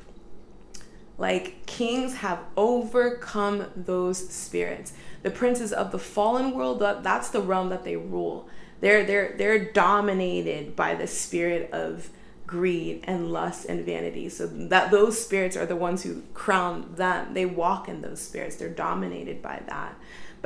Like 1.18 1.64
kings 1.66 2.16
have 2.16 2.40
overcome 2.56 3.66
those 3.74 4.28
spirits. 4.28 4.92
The 5.22 5.30
princes 5.30 5.72
of 5.72 5.90
the 5.90 5.98
fallen 5.98 6.52
world, 6.52 6.80
that's 6.80 7.30
the 7.30 7.40
realm 7.40 7.70
that 7.70 7.84
they 7.84 7.96
rule. 7.96 8.48
They're 8.80 9.04
they're 9.04 9.34
they're 9.38 9.72
dominated 9.72 10.76
by 10.76 10.94
the 10.94 11.06
spirit 11.06 11.70
of 11.72 12.10
greed 12.46 13.02
and 13.04 13.32
lust 13.32 13.64
and 13.66 13.84
vanity. 13.84 14.28
So 14.28 14.46
that 14.46 14.90
those 14.90 15.22
spirits 15.22 15.56
are 15.56 15.66
the 15.66 15.76
ones 15.76 16.02
who 16.02 16.22
crown 16.34 16.94
them. 16.94 17.34
They 17.34 17.46
walk 17.46 17.88
in 17.88 18.02
those 18.02 18.20
spirits. 18.20 18.56
They're 18.56 18.68
dominated 18.68 19.42
by 19.42 19.62
that. 19.68 19.96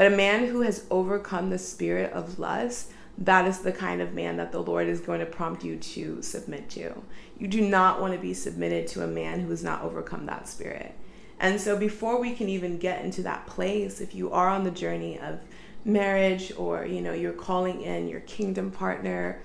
But 0.00 0.14
a 0.14 0.16
man 0.16 0.46
who 0.46 0.62
has 0.62 0.86
overcome 0.90 1.50
the 1.50 1.58
spirit 1.58 2.10
of 2.14 2.38
lust, 2.38 2.90
that 3.18 3.46
is 3.46 3.58
the 3.58 3.70
kind 3.70 4.00
of 4.00 4.14
man 4.14 4.38
that 4.38 4.50
the 4.50 4.62
Lord 4.62 4.88
is 4.88 4.98
going 4.98 5.20
to 5.20 5.26
prompt 5.26 5.62
you 5.62 5.76
to 5.76 6.22
submit 6.22 6.70
to. 6.70 7.02
You 7.38 7.48
do 7.48 7.60
not 7.60 8.00
want 8.00 8.14
to 8.14 8.18
be 8.18 8.32
submitted 8.32 8.86
to 8.86 9.04
a 9.04 9.06
man 9.06 9.40
who 9.40 9.50
has 9.50 9.62
not 9.62 9.82
overcome 9.82 10.24
that 10.24 10.48
spirit. 10.48 10.94
And 11.38 11.60
so, 11.60 11.76
before 11.76 12.18
we 12.18 12.32
can 12.32 12.48
even 12.48 12.78
get 12.78 13.04
into 13.04 13.22
that 13.24 13.46
place, 13.46 14.00
if 14.00 14.14
you 14.14 14.32
are 14.32 14.48
on 14.48 14.64
the 14.64 14.70
journey 14.70 15.18
of 15.18 15.38
marriage 15.84 16.50
or 16.56 16.86
you 16.86 17.02
know 17.02 17.12
you're 17.12 17.34
calling 17.34 17.82
in 17.82 18.08
your 18.08 18.20
kingdom 18.20 18.70
partner, 18.70 19.42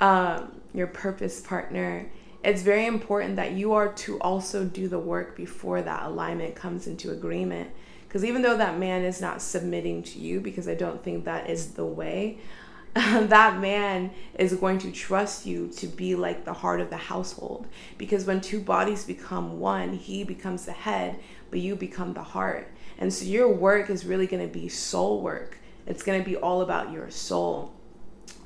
um, 0.00 0.62
your 0.72 0.86
purpose 0.86 1.42
partner, 1.42 2.10
it's 2.42 2.62
very 2.62 2.86
important 2.86 3.36
that 3.36 3.52
you 3.52 3.74
are 3.74 3.92
to 3.92 4.18
also 4.20 4.64
do 4.64 4.88
the 4.88 4.98
work 4.98 5.36
before 5.36 5.82
that 5.82 6.04
alignment 6.04 6.54
comes 6.54 6.86
into 6.86 7.10
agreement. 7.10 7.70
Because 8.14 8.26
even 8.26 8.42
though 8.42 8.56
that 8.56 8.78
man 8.78 9.02
is 9.02 9.20
not 9.20 9.42
submitting 9.42 10.04
to 10.04 10.20
you, 10.20 10.38
because 10.38 10.68
I 10.68 10.76
don't 10.76 11.02
think 11.02 11.24
that 11.24 11.50
is 11.50 11.72
the 11.72 11.84
way, 11.84 12.38
that 12.94 13.60
man 13.60 14.12
is 14.38 14.54
going 14.54 14.78
to 14.78 14.92
trust 14.92 15.46
you 15.46 15.66
to 15.78 15.88
be 15.88 16.14
like 16.14 16.44
the 16.44 16.52
heart 16.52 16.80
of 16.80 16.90
the 16.90 16.96
household. 16.96 17.66
Because 17.98 18.24
when 18.24 18.40
two 18.40 18.60
bodies 18.60 19.02
become 19.04 19.58
one, 19.58 19.94
he 19.94 20.22
becomes 20.22 20.64
the 20.64 20.70
head, 20.70 21.18
but 21.50 21.58
you 21.58 21.74
become 21.74 22.14
the 22.14 22.22
heart. 22.22 22.70
And 22.98 23.12
so 23.12 23.24
your 23.24 23.52
work 23.52 23.90
is 23.90 24.04
really 24.04 24.28
going 24.28 24.46
to 24.46 24.60
be 24.60 24.68
soul 24.68 25.20
work. 25.20 25.58
It's 25.84 26.04
going 26.04 26.22
to 26.22 26.24
be 26.24 26.36
all 26.36 26.62
about 26.62 26.92
your 26.92 27.10
soul. 27.10 27.72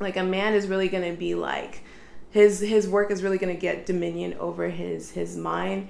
Like 0.01 0.17
a 0.17 0.25
man 0.25 0.55
is 0.55 0.67
really 0.67 0.89
going 0.89 1.13
to 1.13 1.19
be 1.19 1.35
like 1.35 1.85
his 2.31 2.61
his 2.61 2.89
work 2.89 3.11
is 3.11 3.23
really 3.23 3.37
going 3.37 3.55
to 3.55 3.61
get 3.61 3.85
dominion 3.85 4.33
over 4.41 4.71
his 4.71 5.11
his 5.11 5.37
mind. 5.37 5.89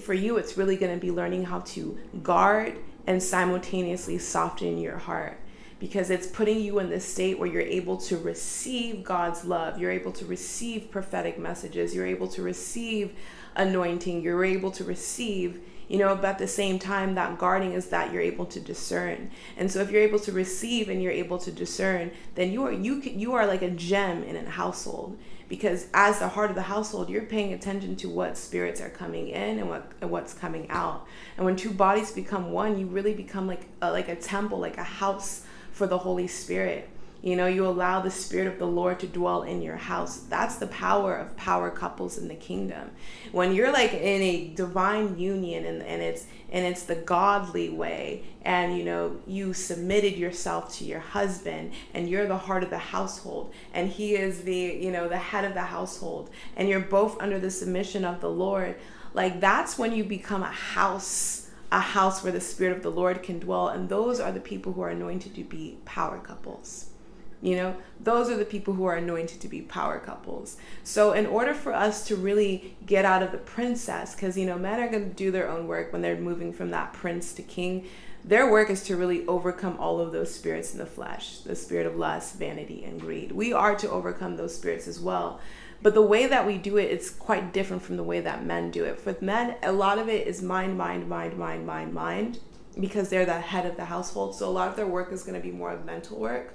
For 0.00 0.14
you 0.14 0.36
it's 0.36 0.58
really 0.58 0.76
going 0.76 0.92
to 0.92 1.00
be 1.00 1.12
learning 1.12 1.44
how 1.44 1.60
to 1.60 1.96
guard 2.24 2.76
and 3.08 3.22
simultaneously 3.22 4.18
soften 4.18 4.76
your 4.76 4.98
heart 4.98 5.38
because 5.80 6.10
it's 6.10 6.26
putting 6.26 6.60
you 6.60 6.78
in 6.78 6.90
this 6.90 7.06
state 7.06 7.38
where 7.38 7.48
you're 7.48 7.62
able 7.62 7.96
to 7.96 8.18
receive 8.18 9.02
God's 9.02 9.46
love. 9.46 9.78
You're 9.78 9.92
able 9.92 10.12
to 10.12 10.26
receive 10.26 10.90
prophetic 10.90 11.38
messages. 11.38 11.94
You're 11.94 12.06
able 12.06 12.28
to 12.28 12.42
receive 12.42 13.16
anointing. 13.56 14.20
You're 14.20 14.44
able 14.44 14.70
to 14.72 14.84
receive, 14.84 15.58
you 15.88 15.96
know, 15.96 16.14
but 16.16 16.24
at 16.26 16.38
the 16.38 16.46
same 16.48 16.78
time, 16.78 17.14
that 17.14 17.38
guarding 17.38 17.72
is 17.72 17.86
that 17.86 18.12
you're 18.12 18.20
able 18.20 18.44
to 18.44 18.60
discern. 18.60 19.30
And 19.56 19.72
so 19.72 19.80
if 19.80 19.90
you're 19.90 20.02
able 20.02 20.20
to 20.20 20.32
receive 20.32 20.90
and 20.90 21.02
you're 21.02 21.10
able 21.10 21.38
to 21.38 21.50
discern, 21.50 22.10
then 22.34 22.52
you 22.52 22.66
are 22.66 22.72
you 22.72 23.00
you 23.00 23.32
are 23.32 23.46
like 23.46 23.62
a 23.62 23.70
gem 23.70 24.22
in 24.22 24.36
a 24.36 24.50
household 24.50 25.16
because 25.48 25.86
as 25.94 26.18
the 26.18 26.28
heart 26.28 26.50
of 26.50 26.56
the 26.56 26.62
household 26.62 27.08
you're 27.08 27.22
paying 27.22 27.52
attention 27.52 27.96
to 27.96 28.08
what 28.08 28.36
spirits 28.36 28.80
are 28.80 28.90
coming 28.90 29.28
in 29.28 29.58
and 29.58 29.68
what 29.68 29.90
and 30.00 30.10
what's 30.10 30.34
coming 30.34 30.68
out 30.70 31.06
and 31.36 31.44
when 31.44 31.56
two 31.56 31.70
bodies 31.70 32.10
become 32.12 32.52
one 32.52 32.78
you 32.78 32.86
really 32.86 33.14
become 33.14 33.46
like 33.46 33.66
a, 33.82 33.90
like 33.90 34.08
a 34.08 34.16
temple 34.16 34.58
like 34.58 34.76
a 34.76 34.84
house 34.84 35.44
for 35.78 35.86
the 35.86 35.98
Holy 35.98 36.26
Spirit. 36.26 36.90
You 37.20 37.34
know, 37.34 37.46
you 37.48 37.66
allow 37.66 38.00
the 38.00 38.12
Spirit 38.12 38.46
of 38.46 38.60
the 38.60 38.66
Lord 38.66 39.00
to 39.00 39.06
dwell 39.08 39.42
in 39.42 39.60
your 39.60 39.76
house. 39.76 40.18
That's 40.28 40.56
the 40.56 40.68
power 40.68 41.16
of 41.16 41.36
power 41.36 41.68
couples 41.68 42.16
in 42.16 42.28
the 42.28 42.36
kingdom. 42.36 42.92
When 43.32 43.54
you're 43.54 43.72
like 43.72 43.92
in 43.92 44.22
a 44.22 44.48
divine 44.54 45.18
union 45.18 45.66
and, 45.66 45.82
and 45.82 46.00
it's 46.00 46.26
and 46.50 46.64
it's 46.64 46.84
the 46.84 46.94
godly 46.94 47.70
way, 47.70 48.24
and 48.42 48.78
you 48.78 48.84
know, 48.84 49.16
you 49.26 49.52
submitted 49.52 50.16
yourself 50.16 50.72
to 50.76 50.84
your 50.84 51.00
husband 51.00 51.72
and 51.92 52.08
you're 52.08 52.26
the 52.26 52.38
heart 52.38 52.62
of 52.62 52.70
the 52.70 52.78
household, 52.78 53.52
and 53.74 53.88
he 53.88 54.14
is 54.14 54.42
the, 54.42 54.56
you 54.56 54.92
know, 54.92 55.08
the 55.08 55.18
head 55.18 55.44
of 55.44 55.54
the 55.54 55.62
household, 55.62 56.30
and 56.56 56.68
you're 56.68 56.80
both 56.80 57.20
under 57.20 57.40
the 57.40 57.50
submission 57.50 58.04
of 58.04 58.20
the 58.20 58.30
Lord, 58.30 58.76
like 59.12 59.40
that's 59.40 59.76
when 59.76 59.92
you 59.92 60.04
become 60.04 60.42
a 60.42 60.46
house 60.46 61.48
a 61.70 61.80
house 61.80 62.22
where 62.22 62.32
the 62.32 62.40
Spirit 62.40 62.76
of 62.76 62.82
the 62.82 62.90
Lord 62.90 63.22
can 63.22 63.38
dwell. 63.38 63.68
And 63.68 63.88
those 63.88 64.20
are 64.20 64.32
the 64.32 64.40
people 64.40 64.72
who 64.72 64.80
are 64.82 64.90
anointed 64.90 65.34
to 65.34 65.44
be 65.44 65.78
power 65.84 66.18
couples. 66.18 66.90
You 67.40 67.56
know, 67.56 67.76
those 68.00 68.28
are 68.28 68.36
the 68.36 68.44
people 68.44 68.74
who 68.74 68.84
are 68.86 68.96
anointed 68.96 69.40
to 69.40 69.48
be 69.48 69.62
power 69.62 69.98
couples. 69.98 70.56
So, 70.82 71.12
in 71.12 71.26
order 71.26 71.54
for 71.54 71.72
us 71.72 72.04
to 72.08 72.16
really 72.16 72.76
get 72.84 73.04
out 73.04 73.22
of 73.22 73.30
the 73.30 73.38
princess, 73.38 74.14
because, 74.14 74.36
you 74.36 74.44
know, 74.44 74.58
men 74.58 74.80
are 74.80 74.88
going 74.88 75.08
to 75.08 75.14
do 75.14 75.30
their 75.30 75.48
own 75.48 75.68
work 75.68 75.92
when 75.92 76.02
they're 76.02 76.16
moving 76.16 76.52
from 76.52 76.70
that 76.70 76.92
prince 76.92 77.32
to 77.34 77.42
king, 77.42 77.86
their 78.24 78.50
work 78.50 78.70
is 78.70 78.82
to 78.84 78.96
really 78.96 79.26
overcome 79.26 79.78
all 79.78 80.00
of 80.00 80.12
those 80.12 80.34
spirits 80.34 80.72
in 80.72 80.78
the 80.78 80.86
flesh 80.86 81.38
the 81.38 81.54
spirit 81.54 81.86
of 81.86 81.96
lust, 81.96 82.34
vanity, 82.34 82.84
and 82.84 83.00
greed. 83.00 83.32
We 83.32 83.52
are 83.52 83.76
to 83.76 83.90
overcome 83.90 84.36
those 84.36 84.54
spirits 84.54 84.88
as 84.88 85.00
well. 85.00 85.40
But 85.80 85.94
the 85.94 86.02
way 86.02 86.26
that 86.26 86.44
we 86.44 86.58
do 86.58 86.76
it, 86.76 86.90
it's 86.90 87.08
quite 87.08 87.52
different 87.52 87.82
from 87.82 87.96
the 87.96 88.02
way 88.02 88.20
that 88.20 88.44
men 88.44 88.70
do 88.70 88.84
it. 88.84 89.00
For 89.00 89.16
men, 89.20 89.54
a 89.62 89.70
lot 89.70 89.98
of 89.98 90.08
it 90.08 90.26
is 90.26 90.42
mind, 90.42 90.76
mind, 90.76 91.08
mind, 91.08 91.38
mind, 91.38 91.66
mind, 91.66 91.94
mind, 91.94 92.40
because 92.78 93.08
they're 93.08 93.24
the 93.24 93.40
head 93.40 93.64
of 93.64 93.76
the 93.76 93.84
household. 93.84 94.34
So 94.34 94.48
a 94.48 94.50
lot 94.50 94.68
of 94.68 94.76
their 94.76 94.86
work 94.86 95.12
is 95.12 95.22
going 95.22 95.40
to 95.40 95.46
be 95.46 95.52
more 95.52 95.70
of 95.70 95.84
mental 95.84 96.18
work. 96.18 96.54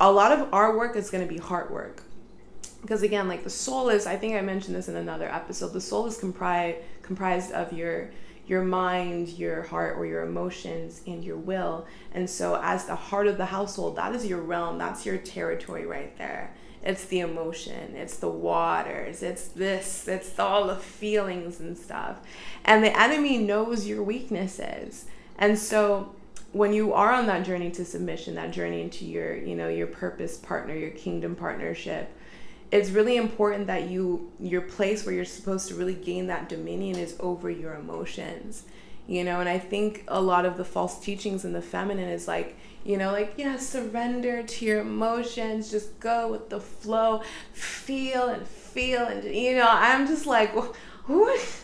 A 0.00 0.10
lot 0.10 0.32
of 0.32 0.52
our 0.52 0.76
work 0.76 0.96
is 0.96 1.10
going 1.10 1.26
to 1.26 1.32
be 1.32 1.38
heart 1.38 1.70
work. 1.70 2.02
Because 2.80 3.02
again, 3.02 3.28
like 3.28 3.44
the 3.44 3.50
soul 3.50 3.88
is, 3.88 4.06
I 4.06 4.16
think 4.16 4.34
I 4.34 4.40
mentioned 4.40 4.74
this 4.74 4.88
in 4.88 4.96
another 4.96 5.28
episode, 5.28 5.72
the 5.72 5.80
soul 5.80 6.06
is 6.06 6.16
comprised 6.16 6.78
comprised 7.02 7.52
of 7.52 7.72
your 7.72 8.10
your 8.44 8.64
mind, 8.64 9.28
your 9.28 9.62
heart, 9.62 9.96
or 9.96 10.04
your 10.04 10.24
emotions, 10.24 11.00
and 11.06 11.22
your 11.24 11.36
will. 11.36 11.86
And 12.12 12.28
so, 12.28 12.58
as 12.60 12.86
the 12.86 12.96
heart 12.96 13.28
of 13.28 13.38
the 13.38 13.46
household, 13.46 13.94
that 13.96 14.14
is 14.16 14.26
your 14.26 14.40
realm, 14.40 14.78
that's 14.78 15.06
your 15.06 15.16
territory 15.16 15.86
right 15.86 16.16
there 16.18 16.52
it's 16.82 17.04
the 17.04 17.20
emotion, 17.20 17.94
it's 17.94 18.16
the 18.16 18.28
waters, 18.28 19.22
it's 19.22 19.48
this, 19.48 20.08
it's 20.08 20.38
all 20.38 20.66
the 20.66 20.76
feelings 20.76 21.60
and 21.60 21.78
stuff. 21.78 22.18
And 22.64 22.82
the 22.82 22.98
enemy 22.98 23.38
knows 23.38 23.86
your 23.86 24.02
weaknesses. 24.02 25.06
And 25.38 25.58
so 25.58 26.14
when 26.52 26.72
you 26.72 26.92
are 26.92 27.12
on 27.12 27.26
that 27.26 27.44
journey 27.44 27.70
to 27.72 27.84
submission, 27.84 28.34
that 28.34 28.50
journey 28.50 28.82
into 28.82 29.04
your, 29.04 29.36
you 29.36 29.54
know, 29.54 29.68
your 29.68 29.86
purpose 29.86 30.36
partner, 30.36 30.74
your 30.74 30.90
kingdom 30.90 31.34
partnership, 31.34 32.10
it's 32.70 32.90
really 32.90 33.16
important 33.16 33.66
that 33.66 33.90
you 33.90 34.30
your 34.40 34.62
place 34.62 35.04
where 35.04 35.14
you're 35.14 35.24
supposed 35.24 35.68
to 35.68 35.74
really 35.74 35.94
gain 35.94 36.26
that 36.28 36.48
dominion 36.48 36.98
is 36.98 37.16
over 37.20 37.50
your 37.50 37.74
emotions. 37.74 38.64
You 39.06 39.24
know, 39.24 39.40
and 39.40 39.48
I 39.48 39.58
think 39.58 40.04
a 40.08 40.20
lot 40.20 40.46
of 40.46 40.56
the 40.56 40.64
false 40.64 41.00
teachings 41.00 41.44
in 41.44 41.52
the 41.52 41.60
feminine 41.60 42.08
is 42.08 42.28
like 42.28 42.56
you 42.84 42.96
know, 42.96 43.12
like, 43.12 43.34
yeah, 43.36 43.56
surrender 43.58 44.42
to 44.42 44.64
your 44.64 44.80
emotions, 44.80 45.70
just 45.70 45.98
go 46.00 46.28
with 46.28 46.48
the 46.48 46.60
flow, 46.60 47.22
feel 47.52 48.28
and 48.28 48.46
feel. 48.46 49.04
And, 49.04 49.22
you 49.24 49.56
know, 49.56 49.68
I'm 49.68 50.06
just 50.06 50.26
like, 50.26 50.52
what? 51.06 51.62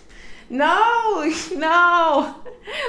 No, 0.50 1.32
no. 1.54 2.36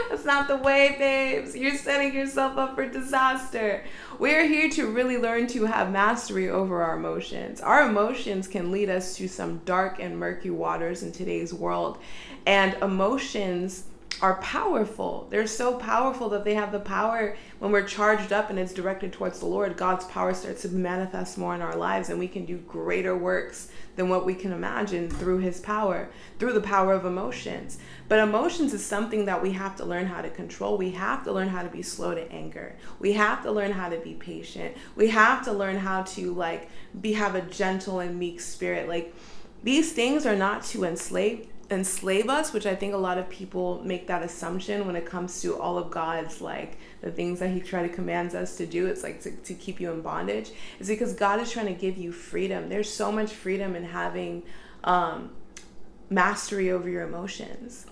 That's 0.10 0.26
not 0.26 0.48
the 0.48 0.58
way, 0.58 0.96
babes. 0.98 1.56
You're 1.56 1.78
setting 1.78 2.14
yourself 2.14 2.58
up 2.58 2.76
for 2.76 2.88
disaster. 2.88 3.84
We're 4.18 4.48
here 4.48 4.70
to 4.72 4.88
really 4.88 5.18
learn 5.18 5.48
to 5.48 5.66
have 5.66 5.92
mastery 5.92 6.50
over 6.50 6.82
our 6.82 6.98
emotions. 6.98 7.62
Our 7.62 7.90
emotions 7.90 8.48
can 8.48 8.72
lead 8.72 8.90
us 8.90 9.16
to 9.18 9.28
some 9.28 9.62
dark 9.66 10.00
and 10.02 10.18
murky 10.18 10.50
waters 10.50 11.04
in 11.04 11.12
today's 11.12 11.54
world. 11.54 11.98
And 12.46 12.74
emotions 12.82 13.86
are 14.22 14.36
powerful. 14.42 15.28
They're 15.30 15.48
so 15.48 15.76
powerful 15.78 16.30
that 16.30 16.44
they 16.44 16.54
have 16.54 16.72
the 16.72 16.80
power 16.80 17.38
when 17.60 17.72
we're 17.72 17.88
charged 17.88 18.34
up 18.34 18.50
and 18.50 18.60
it's 18.60 18.74
directed 18.74 19.14
towards 19.14 19.40
the 19.40 19.46
Lord. 19.46 19.78
God's 19.78 20.06
power 20.06 20.34
starts 20.34 20.64
to 20.64 20.70
manifest 20.70 21.38
more 21.38 21.56
in 21.56 21.62
our 21.62 21.76
lives, 21.76 22.10
and 22.10 22.20
we 22.20 22.28
can 22.28 22.46
do 22.46 22.58
greater 22.58 23.16
works 23.16 23.70
than 23.96 24.10
what 24.10 24.26
we 24.26 24.36
can 24.36 24.52
imagine 24.52 25.10
through 25.10 25.40
His 25.40 25.60
power, 25.62 26.10
through 26.38 26.54
the 26.54 26.62
power 26.62 26.94
of 26.94 27.06
emotions. 27.06 27.78
But 28.10 28.20
emotions 28.20 28.74
is 28.74 28.84
something 28.84 29.26
that 29.26 29.42
we 29.42 29.52
have 29.54 29.76
to 29.78 29.86
learn 29.86 30.06
how 30.06 30.22
to 30.22 30.30
control. 30.30 30.78
We 30.78 30.92
have 30.92 31.24
to 31.24 31.32
learn 31.32 31.48
how 31.48 31.64
to 31.64 31.70
be 31.70 31.82
slow 31.82 32.14
to 32.14 32.32
anger. 32.32 32.76
We 33.00 33.14
have 33.14 33.44
to 33.44 33.52
learn 33.52 33.72
how 33.72 33.90
to 33.90 33.98
be 34.00 34.16
patient. 34.16 34.76
We 34.96 35.08
have 35.10 35.46
to 35.46 35.54
learn 35.54 35.78
how 35.78 36.04
to 36.04 36.34
like 36.34 36.70
be 37.00 37.14
have 37.14 37.36
a 37.36 37.42
gentle 37.42 38.00
and 38.00 38.20
meek 38.20 38.42
spirit. 38.42 38.90
Like 38.90 39.16
these 39.64 39.94
things 39.94 40.26
are 40.26 40.36
not 40.36 40.64
to 40.66 40.84
enslave 40.84 41.48
enslave 41.72 42.30
us, 42.30 42.52
which 42.52 42.66
I 42.66 42.76
think 42.76 42.94
a 42.94 42.98
lot 42.98 43.18
of 43.18 43.30
people 43.30 43.82
make 43.84 44.08
that 44.08 44.24
assumption 44.24 44.88
when 44.88 44.96
it 44.96 45.06
comes 45.06 45.42
to 45.42 45.60
all 45.60 45.78
of 45.78 45.92
God's 45.92 46.42
like 46.42 46.78
the 47.02 47.12
things 47.12 47.40
that 47.40 47.50
He 47.50 47.60
try 47.60 47.84
to 47.84 47.90
commands 47.90 48.34
us 48.34 48.58
to 48.58 48.66
do. 48.66 48.88
It's 48.88 49.04
like 49.04 49.22
to, 49.22 49.32
to 49.32 49.54
keep 49.54 49.80
you 49.80 49.92
in 49.92 50.02
bondage. 50.02 50.52
Is 50.80 50.88
because 50.88 51.14
God 51.14 51.40
is 51.40 51.52
trying 51.52 51.68
to 51.68 51.74
give 51.74 51.98
you 51.98 52.12
freedom. 52.12 52.70
There's 52.70 52.92
so 52.92 53.12
much 53.12 53.34
freedom 53.34 53.76
in 53.76 53.84
having 53.84 54.44
um, 54.84 55.32
mastery 56.10 56.72
over 56.72 56.90
your 56.90 57.04
emotions. 57.04 57.86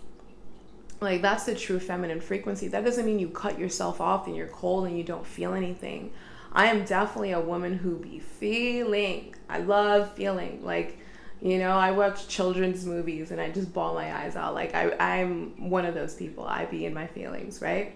Like 1.00 1.22
that's 1.22 1.43
the 1.43 1.55
true 1.55 1.79
feminine 1.79 2.22
frequency. 2.22 2.67
That 2.67 2.84
doesn't 2.84 3.05
mean 3.05 3.19
you 3.19 3.29
cut 3.29 3.60
yourself 3.60 4.01
off 4.01 4.25
and 4.27 4.36
you're 4.36 4.48
cold 4.48 4.88
and 4.88 4.98
you 4.98 5.03
don't 5.03 5.25
feel 5.25 5.53
anything. 5.53 6.12
I 6.51 6.67
am 6.67 6.86
definitely 6.86 7.34
a 7.34 7.39
woman 7.39 7.77
who 7.77 7.98
be 7.98 8.19
feeling. 8.19 9.36
I 9.48 9.60
love 9.60 10.13
feeling 10.13 10.65
like 10.65 10.98
you 11.41 11.60
know, 11.60 11.72
I 11.72 11.91
watch 11.91 12.27
children's 12.27 12.86
movies 12.86 13.32
and 13.32 13.39
I 13.39 13.51
just 13.51 13.74
bawl 13.74 13.94
my 13.94 14.15
eyes 14.15 14.36
out. 14.36 14.53
Like 14.53 14.74
I, 14.74 14.96
I'm 15.00 15.70
one 15.70 15.86
of 15.86 15.94
those 15.94 16.15
people. 16.15 16.46
I 16.46 16.65
be 16.65 16.86
in 16.86 16.94
my 16.94 17.08
feelings, 17.08 17.62
right? 17.62 17.96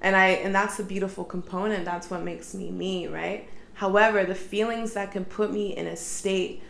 And 0.00 0.16
I 0.16 0.28
and 0.28 0.54
that's 0.54 0.76
the 0.78 0.84
beautiful 0.84 1.24
component. 1.24 1.84
That's 1.84 2.10
what 2.10 2.22
makes 2.22 2.54
me 2.54 2.70
me, 2.70 3.06
right? 3.06 3.48
However, 3.74 4.24
the 4.24 4.34
feelings 4.34 4.94
that 4.94 5.12
can 5.12 5.24
put 5.24 5.52
me 5.52 5.76
in 5.76 5.86
a 5.86 5.96
state 5.96 6.62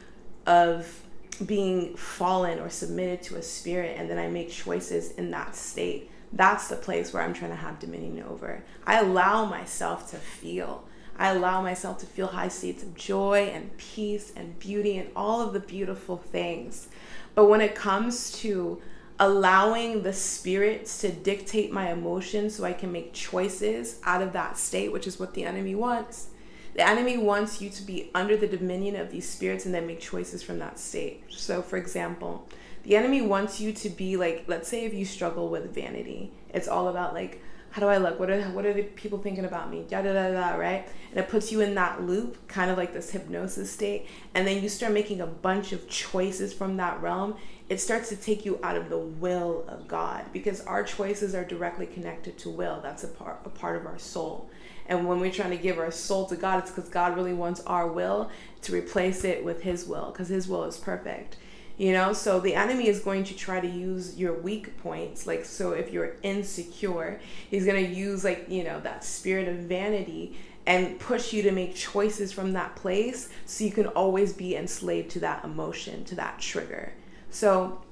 of 0.47 1.03
being 1.47 1.97
fallen 1.97 2.59
or 2.59 2.69
submitted 2.69 3.23
to 3.23 3.37
a 3.37 3.43
spirit 3.43 3.97
and 3.99 4.11
then 4.11 4.19
I 4.19 4.29
make 4.29 4.51
choices 4.51 5.13
in 5.13 5.31
that 5.31 5.55
state. 5.55 6.11
That's 6.33 6.69
the 6.69 6.77
place 6.77 7.13
where 7.13 7.23
I'm 7.23 7.35
trying 7.35 7.51
to 7.51 7.57
have 7.57 7.79
dominion 7.79 8.25
over. 8.29 8.63
I 8.87 9.01
allow 9.01 9.45
myself 9.45 10.11
to 10.11 10.17
feel. 10.17 10.85
I 11.21 11.29
allow 11.29 11.61
myself 11.61 11.99
to 11.99 12.07
feel 12.07 12.29
high 12.29 12.49
states 12.49 12.83
of 12.83 12.95
joy 12.97 13.51
and 13.53 13.77
peace 13.77 14.33
and 14.35 14.59
beauty 14.59 14.97
and 14.97 15.11
all 15.15 15.43
of 15.43 15.53
the 15.53 15.61
beautiful 15.61 16.17
things. 16.17 16.89
But 17.35 17.45
when 17.45 17.61
it 17.61 17.75
comes 17.75 18.33
to 18.41 18.81
allowing 19.19 20.03
the 20.03 20.15
spirits 20.15 21.03
to 21.03 21.13
dictate 21.13 21.71
my 21.71 21.93
emotions 21.93 22.55
so 22.55 22.65
I 22.65 22.73
can 22.73 22.91
make 22.91 23.13
choices 23.13 24.01
out 24.03 24.23
of 24.23 24.33
that 24.33 24.57
state, 24.57 24.93
which 24.93 25.07
is 25.07 25.21
what 25.21 25.35
the 25.35 25.45
enemy 25.45 25.75
wants. 25.75 26.29
The 26.73 26.89
enemy 26.89 27.19
wants 27.19 27.61
you 27.61 27.69
to 27.69 27.83
be 27.83 28.11
under 28.15 28.35
the 28.35 28.47
dominion 28.47 28.97
of 28.97 29.11
these 29.11 29.29
spirits 29.29 29.67
and 29.67 29.75
then 29.75 29.87
make 29.87 30.01
choices 30.01 30.43
from 30.43 30.59
that 30.61 30.79
state. 30.79 31.25
So, 31.29 31.61
for 31.61 31.77
example, 31.77 32.49
the 32.83 32.97
enemy 32.97 33.21
wants 33.21 33.61
you 33.61 33.75
to 33.75 33.91
be 33.91 34.17
like, 34.17 34.45
let's 34.47 34.69
say 34.69 34.87
if 34.87 34.95
you 34.95 35.05
struggle 35.05 35.51
with 35.51 35.75
vanity, 35.75 36.33
it's 36.55 36.67
all 36.67 36.89
about 36.89 37.13
like, 37.13 37.43
how 37.71 37.81
do 37.81 37.87
I 37.87 37.99
look? 37.99 38.19
What 38.19 38.31
are 38.31 38.43
what 38.51 38.67
are 38.67 38.73
the 38.73 38.83
people 38.83 39.19
thinking 39.19 39.45
about 39.45 39.71
me? 39.71 39.85
Da 39.89 40.03
da 40.03 40.13
da 40.13 40.31
da, 40.33 40.57
right? 40.57 40.89
And 41.11 41.21
it 41.21 41.29
puts 41.29 41.53
you 41.53 41.61
in 41.61 41.75
that 41.77 42.03
loop, 42.03 42.49
kind 42.49 42.71
of 42.71 42.77
like 42.77 42.93
this 42.93 43.11
hypnosis 43.11 43.71
state, 43.71 44.09
and 44.35 44.47
then 44.47 44.63
you 44.63 44.69
start 44.69 44.93
making 44.93 45.21
a 45.21 45.27
bunch 45.27 45.73
of 45.73 45.89
choices 45.89 46.53
from 46.53 46.77
that 46.79 47.01
realm. 47.01 47.37
It 47.69 47.81
starts 47.81 48.09
to 48.09 48.17
take 48.17 48.45
you 48.45 48.59
out 48.65 48.77
of 48.77 48.89
the 48.89 48.99
will 48.99 49.65
of 49.69 49.87
God 49.87 50.25
because 50.33 50.61
our 50.63 50.83
choices 50.83 51.35
are 51.35 51.45
directly 51.45 51.87
connected 51.87 52.37
to 52.39 52.51
will. 52.51 52.81
That's 52.83 53.05
a 53.05 53.09
part 53.09 53.41
a 53.45 53.51
part 53.51 53.77
of 53.77 53.87
our 53.87 53.99
soul. 53.99 54.51
And 54.87 55.07
when 55.07 55.21
we're 55.21 55.31
trying 55.31 55.51
to 55.51 55.57
give 55.57 55.79
our 55.79 55.93
soul 55.93 56.27
to 56.27 56.37
God, 56.37 56.59
it's 56.59 56.73
because 56.73 56.91
God 56.91 57.15
really 57.15 57.35
wants 57.35 57.61
our 57.61 57.87
will 57.87 58.31
to 58.63 58.73
replace 58.73 59.23
it 59.23 59.45
with 59.45 59.63
His 59.63 59.87
will 59.87 60.11
because 60.11 60.29
His 60.29 60.49
will 60.49 60.65
is 60.65 60.77
perfect 60.77 61.37
you 61.81 61.93
know? 61.93 62.13
So 62.13 62.41
the 62.41 62.55
enemy 62.55 62.89
is 62.89 63.01
going 63.01 63.25
to 63.25 63.35
try 63.35 63.59
to 63.59 63.67
use 63.67 64.19
your 64.19 64.35
weak 64.35 64.77
points 64.83 65.27
like 65.27 65.47
so 65.47 65.73
if 65.73 65.91
you're 65.91 66.17
insecure 66.23 67.21
he's 67.49 67.65
going 67.65 67.83
to 67.83 67.91
use 67.91 68.23
like 68.23 68.47
you 68.49 68.65
know 68.65 68.81
that 68.81 69.03
spirit 69.03 69.49
of 69.49 69.57
vanity 69.57 70.37
and 70.67 71.01
push 71.01 71.33
you 71.33 71.43
to 71.43 71.53
make 71.53 71.75
choices 71.75 72.33
from 72.33 72.53
that 72.53 72.77
place 72.77 73.31
so 73.47 73.65
you 73.65 73.71
can 73.71 73.87
always 73.87 74.33
be 74.33 74.57
enslaved 74.57 75.11
to 75.13 75.21
that 75.21 75.43
emotion 75.43 76.05
to 76.05 76.15
that 76.17 76.39
trigger. 76.39 76.93
So 77.31 77.83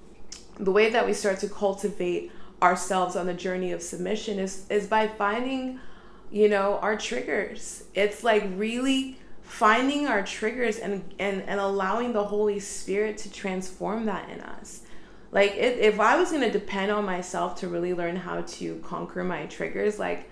the 0.60 0.70
way 0.70 0.90
that 0.90 1.06
we 1.06 1.14
start 1.14 1.40
to 1.40 1.48
cultivate 1.48 2.30
ourselves 2.60 3.16
on 3.16 3.26
the 3.26 3.34
journey 3.34 3.72
of 3.72 3.80
submission 3.80 4.38
is 4.38 4.66
is 4.68 4.86
by 4.86 5.08
finding 5.08 5.80
you 6.30 6.48
know 6.48 6.78
our 6.82 6.96
triggers. 6.96 7.84
It's 7.94 8.22
like 8.22 8.44
really 8.54 9.16
finding 9.48 10.06
our 10.06 10.22
triggers 10.22 10.78
and, 10.78 11.02
and, 11.18 11.42
and 11.42 11.58
allowing 11.58 12.12
the 12.12 12.24
Holy 12.24 12.60
Spirit 12.60 13.16
to 13.18 13.32
transform 13.32 14.04
that 14.06 14.28
in 14.28 14.40
us. 14.40 14.82
Like, 15.32 15.56
if, 15.56 15.78
if 15.78 16.00
I 16.00 16.16
was 16.16 16.30
going 16.30 16.42
to 16.42 16.50
depend 16.50 16.92
on 16.92 17.04
myself 17.04 17.56
to 17.60 17.68
really 17.68 17.94
learn 17.94 18.16
how 18.16 18.42
to 18.42 18.76
conquer 18.84 19.24
my 19.24 19.46
triggers, 19.46 19.98
like, 19.98 20.30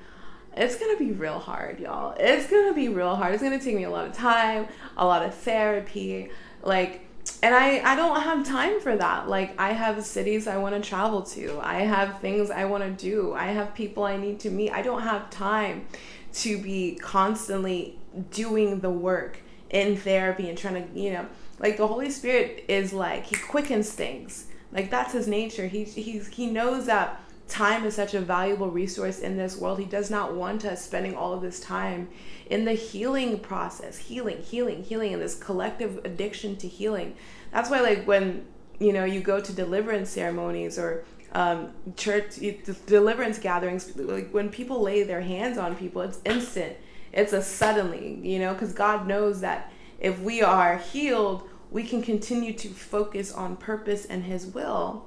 it's 0.57 0.76
gonna 0.76 0.96
be 0.96 1.12
real 1.12 1.38
hard, 1.38 1.81
y'all. 1.81 2.14
It's 2.18 2.50
gonna 2.50 2.72
be 2.72 2.88
real 2.88 3.14
hard. 3.14 3.35
It's 3.35 3.42
gonna 3.42 3.61
take 3.61 3.76
me 3.76 3.85
a 3.85 3.90
lot 3.90 4.07
of 4.07 4.14
time, 4.14 4.66
a 4.96 5.05
lot 5.05 5.22
of 5.22 5.35
therapy, 5.35 6.31
like, 6.62 7.07
and 7.42 7.55
I 7.55 7.83
I 7.92 7.94
don't 7.94 8.22
have 8.22 8.46
time 8.46 8.81
for 8.81 8.96
that. 8.96 9.29
Like, 9.29 9.61
I 9.61 9.74
have 9.74 10.02
cities 10.02 10.46
I 10.46 10.57
want 10.57 10.74
to 10.74 10.88
travel 10.88 11.22
to. 11.22 11.61
I 11.61 11.81
have 11.81 12.20
things 12.20 12.50
I 12.50 12.64
want 12.64 12.85
to 12.85 12.90
do. 12.90 13.35
I 13.35 13.48
have 13.48 13.74
people 13.74 14.05
I 14.05 14.16
need 14.16 14.40
to 14.40 14.50
meet. 14.50 14.70
I 14.72 14.81
don't 14.81 15.02
have 15.02 15.29
time 15.29 15.87
to 16.35 16.59
be 16.59 16.96
constantly 17.02 17.98
doing 18.31 18.81
the 18.81 18.90
work 18.90 19.38
in 19.70 19.96
therapy 19.96 20.48
and 20.48 20.57
trying 20.57 20.88
to, 20.88 20.98
you 20.98 21.12
know, 21.12 21.26
like 21.59 21.76
the 21.76 21.87
Holy 21.87 22.11
Spirit 22.11 22.64
is 22.68 22.92
like 22.92 23.26
he 23.26 23.37
quickens 23.37 23.92
things. 23.92 24.46
Like 24.72 24.90
that's 24.90 25.12
his 25.12 25.26
nature. 25.26 25.66
He 25.66 25.85
he's 25.85 26.29
he 26.29 26.46
knows 26.46 26.87
that 26.87 27.20
time 27.48 27.85
is 27.85 27.94
such 27.94 28.14
a 28.14 28.20
valuable 28.20 28.70
resource 28.70 29.20
in 29.20 29.37
this 29.37 29.57
world. 29.57 29.79
He 29.79 29.85
does 29.85 30.11
not 30.11 30.35
want 30.35 30.64
us 30.64 30.85
spending 30.85 31.14
all 31.14 31.33
of 31.33 31.42
this 31.42 31.61
time 31.61 32.09
in 32.50 32.64
the 32.64 32.72
healing 32.72 33.38
process, 33.38 33.96
healing, 33.98 34.42
healing, 34.42 34.83
healing, 34.83 35.12
and 35.14 35.22
this 35.22 35.37
collective 35.37 36.05
addiction 36.05 36.57
to 36.57 36.68
healing. 36.68 37.14
That's 37.52 37.70
why, 37.70 37.81
like, 37.81 38.07
when 38.07 38.44
you 38.79 38.92
know 38.92 39.05
you 39.05 39.20
go 39.20 39.40
to 39.40 39.52
deliverance 39.52 40.11
ceremonies 40.11 40.79
or 40.79 41.05
um, 41.33 41.70
church 41.96 42.38
deliverance 42.87 43.38
gatherings, 43.38 43.96
like 43.96 44.31
when 44.31 44.48
people 44.48 44.83
lay 44.83 45.02
their 45.05 45.20
hands 45.20 45.59
on 45.59 45.76
people, 45.76 46.02
it's 46.02 46.20
instant 46.24 46.76
it's 47.16 47.33
a 47.33 47.42
suddenly, 47.42 48.20
you 48.22 48.38
know, 48.38 48.52
because 48.52 48.74
God 48.74 49.09
knows 49.09 49.40
that 49.40 49.72
if 49.98 50.20
we 50.20 50.42
are 50.42 50.76
healed, 50.76 51.48
we 51.70 51.83
can 51.83 52.02
continue 52.02 52.52
to 52.52 52.68
focus 52.68 53.33
on 53.33 53.57
purpose 53.57 54.05
and 54.05 54.24
His 54.24 54.46
will. 54.46 55.07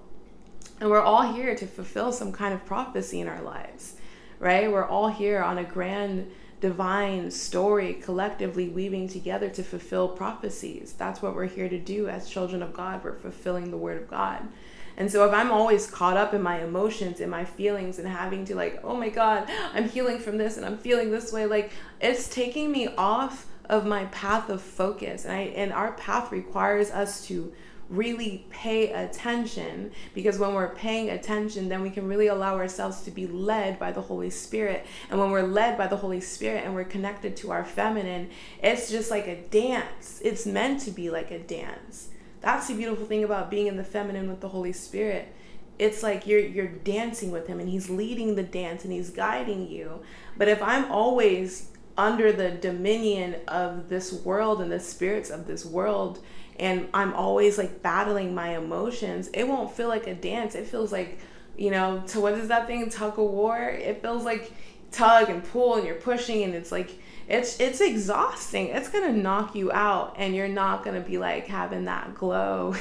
And 0.81 0.89
we're 0.89 1.01
all 1.01 1.31
here 1.33 1.55
to 1.55 1.67
fulfill 1.67 2.11
some 2.11 2.31
kind 2.31 2.53
of 2.53 2.65
prophecy 2.65 3.19
in 3.19 3.27
our 3.27 3.41
lives, 3.41 3.95
right? 4.39 4.71
We're 4.71 4.87
all 4.87 5.09
here 5.09 5.43
on 5.43 5.59
a 5.59 5.63
grand 5.63 6.31
divine 6.61 7.29
story, 7.29 7.93
collectively 7.93 8.69
weaving 8.69 9.07
together 9.07 9.49
to 9.49 9.63
fulfill 9.63 10.09
prophecies. 10.09 10.93
That's 10.97 11.21
what 11.21 11.35
we're 11.35 11.45
here 11.45 11.69
to 11.69 11.79
do 11.79 12.09
as 12.09 12.29
children 12.29 12.63
of 12.63 12.73
God. 12.73 13.03
We're 13.03 13.19
fulfilling 13.19 13.69
the 13.71 13.77
word 13.77 14.01
of 14.01 14.09
God. 14.09 14.47
And 14.99 15.09
so 15.09 15.25
if 15.25 15.33
I'm 15.33 15.49
always 15.49 15.89
caught 15.89 16.17
up 16.17 16.33
in 16.33 16.41
my 16.41 16.61
emotions 16.61 17.21
and 17.21 17.31
my 17.31 17.45
feelings 17.45 17.99
and 17.99 18.07
having 18.07 18.43
to 18.45 18.55
like, 18.55 18.81
oh 18.83 18.95
my 18.95 19.07
God, 19.07 19.49
I'm 19.73 19.87
healing 19.87 20.19
from 20.19 20.37
this 20.37 20.57
and 20.57 20.65
I'm 20.65 20.77
feeling 20.77 21.09
this 21.09 21.31
way, 21.31 21.45
like 21.45 21.71
it's 22.01 22.27
taking 22.27 22.69
me 22.69 22.89
off 22.97 23.47
of 23.69 23.85
my 23.85 24.05
path 24.05 24.49
of 24.49 24.61
focus. 24.61 25.23
And 25.23 25.33
I 25.33 25.39
and 25.55 25.71
our 25.71 25.93
path 25.93 26.33
requires 26.33 26.91
us 26.91 27.25
to 27.27 27.53
really 27.89 28.45
pay 28.51 28.91
attention 28.91 29.91
because 30.13 30.37
when 30.37 30.53
we're 30.53 30.75
paying 30.75 31.09
attention 31.09 31.69
then 31.69 31.81
we 31.81 31.89
can 31.89 32.07
really 32.07 32.27
allow 32.27 32.55
ourselves 32.55 33.01
to 33.01 33.09
be 33.09 33.25
led 33.25 33.79
by 33.79 33.93
the 33.93 34.01
holy 34.01 34.29
spirit. 34.29 34.85
And 35.09 35.17
when 35.17 35.31
we're 35.31 35.43
led 35.43 35.77
by 35.77 35.87
the 35.87 35.95
holy 35.95 36.21
spirit 36.21 36.65
and 36.65 36.75
we're 36.75 36.83
connected 36.83 37.37
to 37.37 37.51
our 37.51 37.63
feminine 37.63 38.29
it's 38.61 38.91
just 38.91 39.09
like 39.09 39.27
a 39.27 39.41
dance. 39.49 40.21
It's 40.23 40.45
meant 40.45 40.81
to 40.81 40.91
be 40.91 41.09
like 41.09 41.31
a 41.31 41.39
dance 41.39 42.09
that's 42.41 42.67
the 42.67 42.75
beautiful 42.75 43.05
thing 43.05 43.23
about 43.23 43.49
being 43.49 43.67
in 43.67 43.77
the 43.77 43.83
feminine 43.83 44.29
with 44.29 44.39
the 44.39 44.49
Holy 44.49 44.73
Spirit. 44.73 45.33
It's 45.77 46.03
like 46.03 46.27
you're 46.27 46.39
you're 46.39 46.67
dancing 46.67 47.31
with 47.31 47.47
him 47.47 47.59
and 47.59 47.69
he's 47.69 47.89
leading 47.89 48.35
the 48.35 48.43
dance 48.43 48.83
and 48.83 48.93
he's 48.93 49.09
guiding 49.09 49.67
you. 49.67 50.01
But 50.37 50.47
if 50.47 50.61
I'm 50.61 50.91
always 50.91 51.71
under 51.97 52.31
the 52.31 52.51
dominion 52.51 53.35
of 53.47 53.89
this 53.89 54.13
world 54.13 54.61
and 54.61 54.71
the 54.71 54.79
spirits 54.79 55.29
of 55.29 55.47
this 55.47 55.65
world 55.65 56.19
and 56.57 56.87
I'm 56.93 57.13
always 57.13 57.57
like 57.57 57.81
battling 57.81 58.33
my 58.33 58.57
emotions, 58.57 59.29
it 59.33 59.47
won't 59.47 59.71
feel 59.71 59.87
like 59.87 60.07
a 60.07 60.15
dance. 60.15 60.55
It 60.55 60.67
feels 60.67 60.91
like, 60.91 61.19
you 61.57 61.71
know, 61.71 62.03
to 62.07 62.19
what 62.19 62.33
is 62.33 62.49
that 62.49 62.67
thing? 62.67 62.89
Tug 62.89 63.19
of 63.19 63.29
war? 63.29 63.57
It 63.57 64.01
feels 64.01 64.23
like 64.23 64.51
tug 64.91 65.29
and 65.29 65.43
pull 65.43 65.75
and 65.75 65.85
you're 65.85 65.95
pushing 65.95 66.43
and 66.43 66.53
it's 66.53 66.71
like 66.71 66.99
it's 67.29 67.59
it's 67.59 67.79
exhausting. 67.79 68.67
It's 68.67 68.89
gonna 68.89 69.13
knock 69.13 69.53
you 69.55 69.71
out 69.71 70.15
and 70.17 70.35
you're 70.35 70.47
not 70.47 70.83
gonna 70.83 70.99
be 70.99 71.19
like 71.19 71.45
having 71.45 71.85
that 71.85 72.15
glow, 72.15 72.75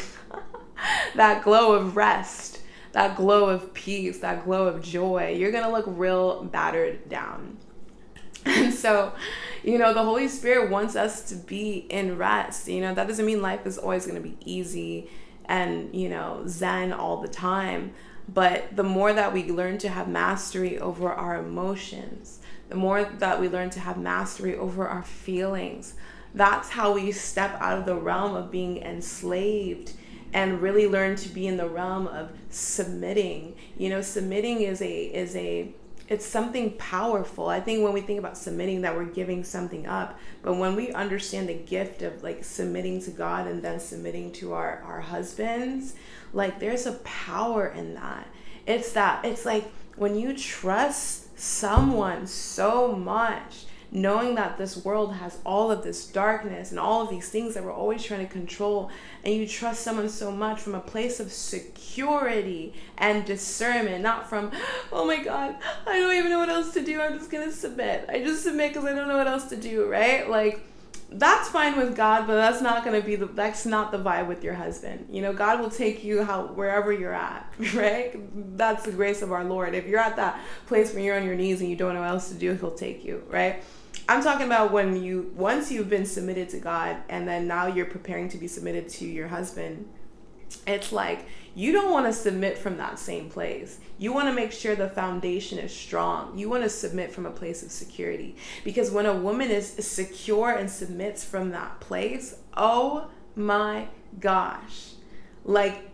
that 1.14 1.44
glow 1.44 1.72
of 1.72 1.96
rest, 1.96 2.62
that 2.92 3.14
glow 3.14 3.50
of 3.50 3.74
peace, 3.74 4.20
that 4.20 4.44
glow 4.46 4.66
of 4.66 4.82
joy. 4.82 5.36
You're 5.38 5.52
gonna 5.52 5.70
look 5.70 5.84
real 5.86 6.44
battered 6.44 7.08
down. 7.08 7.58
And 8.46 8.72
so, 8.72 9.12
you 9.62 9.76
know, 9.76 9.92
the 9.92 10.02
Holy 10.02 10.28
Spirit 10.28 10.70
wants 10.70 10.96
us 10.96 11.28
to 11.28 11.34
be 11.34 11.86
in 11.90 12.16
rest. 12.16 12.66
You 12.68 12.80
know, 12.80 12.94
that 12.94 13.06
doesn't 13.06 13.26
mean 13.26 13.42
life 13.42 13.66
is 13.66 13.76
always 13.76 14.06
to 14.06 14.22
be 14.22 14.38
easy 14.42 15.10
and, 15.44 15.94
you 15.94 16.08
know, 16.08 16.44
zen 16.46 16.92
all 16.92 17.20
the 17.20 17.28
time. 17.28 17.92
But 18.26 18.74
the 18.74 18.84
more 18.84 19.12
that 19.12 19.34
we 19.34 19.50
learn 19.50 19.76
to 19.78 19.88
have 19.90 20.08
mastery 20.08 20.78
over 20.78 21.12
our 21.12 21.36
emotions, 21.36 22.38
the 22.68 22.76
more 22.76 23.04
that 23.04 23.40
we 23.40 23.48
learn 23.48 23.70
to 23.70 23.80
have 23.80 23.96
mastery 23.98 24.56
over 24.56 24.86
our 24.86 25.02
feelings, 25.02 25.94
that's 26.34 26.70
how 26.70 26.92
we 26.92 27.12
step 27.12 27.56
out 27.60 27.78
of 27.78 27.86
the 27.86 27.96
realm 27.96 28.34
of 28.34 28.50
being 28.50 28.78
enslaved 28.78 29.92
and 30.32 30.60
really 30.60 30.86
learn 30.86 31.16
to 31.16 31.28
be 31.28 31.46
in 31.46 31.56
the 31.56 31.68
realm 31.68 32.06
of 32.06 32.30
submitting. 32.50 33.56
You 33.76 33.90
know, 33.90 34.02
submitting 34.02 34.62
is 34.62 34.82
a 34.82 35.04
is 35.04 35.34
a 35.36 35.72
it's 36.08 36.24
something 36.24 36.72
powerful. 36.72 37.48
I 37.48 37.60
think 37.60 37.84
when 37.84 37.92
we 37.92 38.00
think 38.00 38.18
about 38.18 38.38
submitting 38.38 38.80
that 38.80 38.96
we're 38.96 39.04
giving 39.04 39.44
something 39.44 39.86
up, 39.86 40.18
but 40.42 40.54
when 40.54 40.74
we 40.74 40.90
understand 40.92 41.50
the 41.50 41.54
gift 41.54 42.00
of 42.00 42.22
like 42.22 42.44
submitting 42.44 43.02
to 43.02 43.10
God 43.10 43.46
and 43.46 43.62
then 43.62 43.80
submitting 43.80 44.32
to 44.32 44.52
our 44.52 44.82
our 44.86 45.00
husbands, 45.00 45.94
like 46.32 46.60
there's 46.60 46.86
a 46.86 46.92
power 46.92 47.68
in 47.68 47.94
that. 47.94 48.28
It's 48.66 48.92
that 48.92 49.24
it's 49.24 49.46
like 49.46 49.70
when 49.96 50.14
you 50.14 50.36
trust 50.36 51.27
someone 51.38 52.26
so 52.26 52.92
much 52.92 53.64
knowing 53.90 54.34
that 54.34 54.58
this 54.58 54.84
world 54.84 55.14
has 55.14 55.38
all 55.46 55.70
of 55.70 55.82
this 55.82 56.06
darkness 56.06 56.70
and 56.70 56.78
all 56.78 57.02
of 57.02 57.08
these 57.08 57.30
things 57.30 57.54
that 57.54 57.64
we're 57.64 57.72
always 57.72 58.04
trying 58.04 58.20
to 58.20 58.30
control, 58.30 58.90
and 59.24 59.34
you 59.34 59.48
trust 59.48 59.80
someone 59.80 60.08
so 60.08 60.30
much 60.30 60.60
from 60.60 60.74
a 60.74 60.80
place 60.80 61.20
of 61.20 61.32
security 61.32 62.74
and 62.98 63.24
discernment, 63.24 64.02
not 64.02 64.28
from, 64.28 64.52
oh 64.92 65.06
my 65.06 65.22
God, 65.22 65.56
I 65.86 65.98
don't 65.98 66.14
even 66.14 66.30
know 66.30 66.38
what 66.38 66.50
else 66.50 66.74
to 66.74 66.84
do. 66.84 67.00
I'm 67.00 67.16
just 67.16 67.30
gonna 67.30 67.50
submit. 67.50 68.04
I 68.10 68.18
just 68.18 68.42
submit 68.42 68.74
because 68.74 68.84
I 68.84 68.94
don't 68.94 69.08
know 69.08 69.16
what 69.16 69.26
else 69.26 69.48
to 69.48 69.56
do, 69.56 69.86
right? 69.86 70.28
Like, 70.28 70.60
that's 71.10 71.48
fine 71.48 71.76
with 71.78 71.96
God, 71.96 72.26
but 72.26 72.36
that's 72.36 72.60
not 72.60 72.84
to 72.84 73.00
be 73.00 73.16
the 73.16 73.26
that's 73.26 73.64
not 73.64 73.92
the 73.92 73.98
vibe 73.98 74.28
with 74.28 74.44
your 74.44 74.54
husband. 74.54 75.06
You 75.10 75.22
know, 75.22 75.32
God 75.32 75.60
will 75.60 75.70
take 75.70 76.04
you 76.04 76.22
how 76.22 76.46
wherever 76.48 76.92
you're 76.92 77.14
at, 77.14 77.50
right? 77.74 78.14
That's 78.56 78.84
the 78.84 78.92
grace 78.92 79.22
of 79.22 79.32
our 79.32 79.44
Lord. 79.44 79.74
If 79.74 79.86
you're 79.86 80.00
at 80.00 80.16
that 80.16 80.40
place 80.66 80.92
where 80.92 81.02
you're 81.02 81.16
on 81.16 81.24
your 81.24 81.34
knees 81.34 81.60
and 81.60 81.70
you 81.70 81.76
don't 81.76 81.94
know 81.94 82.00
what 82.00 82.10
else 82.10 82.28
to 82.28 82.34
do, 82.34 82.54
he'll 82.54 82.72
take 82.72 83.04
you, 83.04 83.22
right? 83.28 83.62
I'm 84.08 84.22
talking 84.22 84.46
about 84.46 84.70
when 84.72 85.02
you 85.02 85.32
once 85.34 85.70
you've 85.70 85.88
been 85.88 86.06
submitted 86.06 86.50
to 86.50 86.58
God 86.58 86.96
and 87.08 87.26
then 87.26 87.46
now 87.46 87.66
you're 87.66 87.86
preparing 87.86 88.28
to 88.30 88.38
be 88.38 88.48
submitted 88.48 88.88
to 88.90 89.06
your 89.06 89.28
husband. 89.28 89.88
It's 90.66 90.92
like 90.92 91.26
you 91.54 91.72
don't 91.72 91.90
want 91.90 92.06
to 92.06 92.12
submit 92.12 92.58
from 92.58 92.76
that 92.76 92.98
same 92.98 93.28
place. 93.28 93.78
You 93.98 94.12
want 94.12 94.28
to 94.28 94.34
make 94.34 94.52
sure 94.52 94.76
the 94.76 94.88
foundation 94.88 95.58
is 95.58 95.74
strong. 95.74 96.38
You 96.38 96.48
want 96.48 96.62
to 96.62 96.68
submit 96.68 97.12
from 97.12 97.26
a 97.26 97.30
place 97.30 97.62
of 97.62 97.70
security. 97.70 98.36
Because 98.64 98.90
when 98.90 99.06
a 99.06 99.14
woman 99.14 99.50
is 99.50 99.66
secure 99.66 100.50
and 100.50 100.70
submits 100.70 101.24
from 101.24 101.50
that 101.50 101.80
place, 101.80 102.36
oh 102.56 103.10
my 103.34 103.88
gosh. 104.20 104.92
Like 105.44 105.90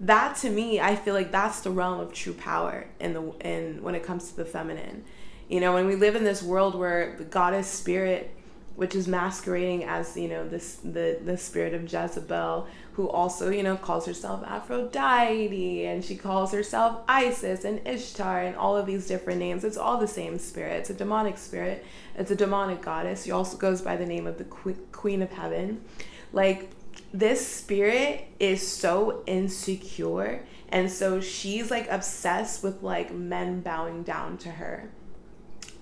that 0.00 0.36
to 0.38 0.50
me, 0.50 0.80
I 0.80 0.94
feel 0.94 1.14
like 1.14 1.32
that's 1.32 1.60
the 1.60 1.70
realm 1.70 2.00
of 2.00 2.12
true 2.12 2.34
power 2.34 2.86
in 3.00 3.14
the 3.14 3.22
in 3.40 3.82
when 3.82 3.94
it 3.94 4.04
comes 4.04 4.30
to 4.30 4.36
the 4.36 4.44
feminine 4.44 5.04
you 5.48 5.60
know, 5.60 5.72
when 5.72 5.86
we 5.86 5.96
live 5.96 6.14
in 6.14 6.24
this 6.24 6.42
world 6.42 6.74
where 6.74 7.16
the 7.16 7.24
goddess 7.24 7.66
spirit, 7.66 8.30
which 8.76 8.94
is 8.94 9.08
masquerading 9.08 9.84
as, 9.84 10.16
you 10.16 10.28
know, 10.28 10.46
this 10.46 10.76
the 10.76 11.18
the 11.24 11.36
spirit 11.36 11.74
of 11.74 11.90
Jezebel, 11.90 12.66
who 12.98 13.08
also, 13.08 13.48
you 13.48 13.62
know, 13.62 13.76
calls 13.76 14.06
herself 14.06 14.42
Aphrodite 14.44 15.86
and 15.86 16.04
she 16.04 16.16
calls 16.16 16.50
herself 16.50 16.98
Isis 17.06 17.62
and 17.62 17.80
Ishtar 17.86 18.40
and 18.40 18.56
all 18.56 18.76
of 18.76 18.86
these 18.86 19.06
different 19.06 19.38
names. 19.38 19.62
It's 19.62 19.76
all 19.76 19.98
the 19.98 20.08
same 20.08 20.36
spirit. 20.36 20.80
It's 20.80 20.90
a 20.90 20.94
demonic 20.94 21.38
spirit. 21.38 21.86
It's 22.16 22.32
a 22.32 22.34
demonic 22.34 22.82
goddess. 22.82 23.22
She 23.22 23.30
also 23.30 23.56
goes 23.56 23.82
by 23.82 23.94
the 23.94 24.04
name 24.04 24.26
of 24.26 24.36
the 24.36 24.44
Queen 24.90 25.22
of 25.22 25.30
Heaven. 25.30 25.80
Like 26.32 26.70
this 27.14 27.46
spirit 27.46 28.26
is 28.40 28.66
so 28.66 29.22
insecure 29.28 30.44
and 30.68 30.90
so 30.90 31.20
she's 31.20 31.70
like 31.70 31.88
obsessed 31.88 32.64
with 32.64 32.82
like 32.82 33.14
men 33.14 33.60
bowing 33.60 34.02
down 34.02 34.38
to 34.38 34.50
her 34.50 34.90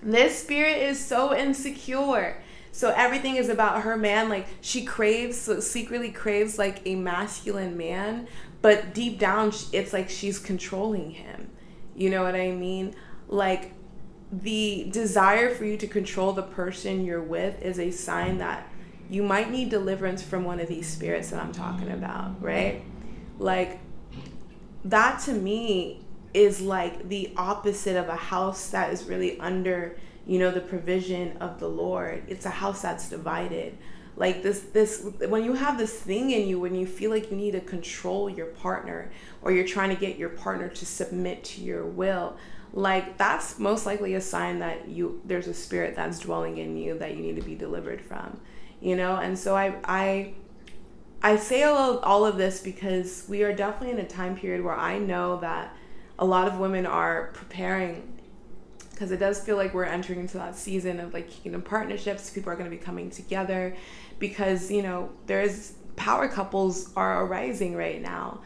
this 0.01 0.41
spirit 0.41 0.77
is 0.77 1.03
so 1.03 1.35
insecure. 1.35 2.41
So 2.77 2.93
everything 2.95 3.37
is 3.37 3.49
about 3.49 3.81
her 3.81 3.97
man. 3.97 4.29
Like 4.29 4.45
she 4.61 4.85
craves, 4.85 5.49
secretly 5.65 6.11
craves 6.11 6.59
like 6.59 6.83
a 6.85 6.93
masculine 6.93 7.75
man, 7.75 8.27
but 8.61 8.93
deep 8.93 9.17
down, 9.17 9.51
it's 9.73 9.93
like 9.93 10.11
she's 10.11 10.37
controlling 10.37 11.09
him. 11.09 11.49
You 11.95 12.11
know 12.11 12.21
what 12.21 12.35
I 12.35 12.51
mean? 12.51 12.93
Like 13.29 13.73
the 14.31 14.89
desire 14.91 15.55
for 15.55 15.65
you 15.65 15.75
to 15.77 15.87
control 15.87 16.33
the 16.33 16.43
person 16.43 17.03
you're 17.03 17.19
with 17.19 17.59
is 17.63 17.79
a 17.79 17.89
sign 17.89 18.37
that 18.37 18.71
you 19.09 19.23
might 19.23 19.49
need 19.49 19.69
deliverance 19.69 20.21
from 20.21 20.43
one 20.43 20.59
of 20.59 20.67
these 20.67 20.87
spirits 20.87 21.31
that 21.31 21.41
I'm 21.41 21.53
talking 21.53 21.89
about, 21.89 22.39
right? 22.39 22.83
Like 23.39 23.79
that 24.85 25.19
to 25.21 25.33
me 25.33 26.05
is 26.31 26.61
like 26.61 27.09
the 27.09 27.33
opposite 27.37 27.97
of 27.97 28.07
a 28.07 28.15
house 28.15 28.69
that 28.69 28.93
is 28.93 29.05
really 29.05 29.39
under 29.39 29.97
you 30.27 30.37
know 30.37 30.51
the 30.51 30.61
provision 30.61 31.35
of 31.37 31.59
the 31.59 31.67
lord 31.67 32.23
it's 32.27 32.45
a 32.45 32.49
house 32.49 32.81
that's 32.81 33.09
divided. 33.09 33.77
Like 34.15 34.41
this 34.41 34.61
this 34.61 35.05
when 35.27 35.43
you 35.43 35.53
have 35.53 35.77
this 35.77 35.93
thing 35.93 36.31
in 36.31 36.47
you 36.47 36.59
when 36.59 36.73
you 36.73 36.87
feel 36.87 37.11
like 37.11 37.29
you 37.29 37.37
need 37.37 37.51
to 37.51 37.61
control 37.61 38.27
your 38.27 38.47
partner 38.47 39.11
or 39.43 39.51
you're 39.51 39.67
trying 39.67 39.89
to 39.89 39.95
get 39.95 40.17
your 40.17 40.29
partner 40.29 40.69
to 40.69 40.85
submit 40.87 41.43
to 41.43 41.61
your 41.61 41.85
will 41.85 42.35
like 42.73 43.15
that's 43.17 43.59
most 43.59 43.85
likely 43.85 44.15
a 44.15 44.21
sign 44.21 44.57
that 44.57 44.87
you 44.87 45.21
there's 45.23 45.45
a 45.45 45.53
spirit 45.53 45.95
that's 45.95 46.17
dwelling 46.17 46.57
in 46.57 46.75
you 46.75 46.97
that 46.97 47.15
you 47.15 47.21
need 47.21 47.35
to 47.35 47.43
be 47.43 47.53
delivered 47.53 48.01
from 48.01 48.39
you 48.81 48.95
know? 48.95 49.17
And 49.17 49.37
so 49.37 49.55
i 49.55 49.75
i 49.85 50.33
i 51.21 51.35
say 51.35 51.63
all 51.63 51.99
all 51.99 52.25
of 52.25 52.37
this 52.37 52.59
because 52.59 53.25
we 53.29 53.43
are 53.43 53.53
definitely 53.53 53.91
in 53.91 53.99
a 54.03 54.07
time 54.07 54.35
period 54.35 54.63
where 54.63 54.75
i 54.75 54.97
know 54.97 55.39
that 55.41 55.75
a 56.19 56.25
lot 56.25 56.47
of 56.47 56.57
women 56.57 56.85
are 56.85 57.27
preparing 57.33 58.16
because 58.97 59.11
it 59.11 59.19
does 59.19 59.39
feel 59.39 59.57
like 59.57 59.75
we're 59.75 59.83
entering 59.83 60.19
into 60.19 60.37
that 60.37 60.55
season 60.55 60.99
of 60.99 61.13
like 61.13 61.29
kingdom 61.29 61.61
partnerships. 61.61 62.31
People 62.31 62.51
are 62.51 62.55
going 62.55 62.69
to 62.69 62.75
be 62.75 62.83
coming 62.83 63.11
together 63.11 63.75
because, 64.17 64.71
you 64.71 64.81
know, 64.81 65.11
there's 65.27 65.73
power 65.95 66.27
couples 66.27 66.91
are 66.95 67.23
arising 67.23 67.75
right 67.75 68.01
now. 68.01 68.39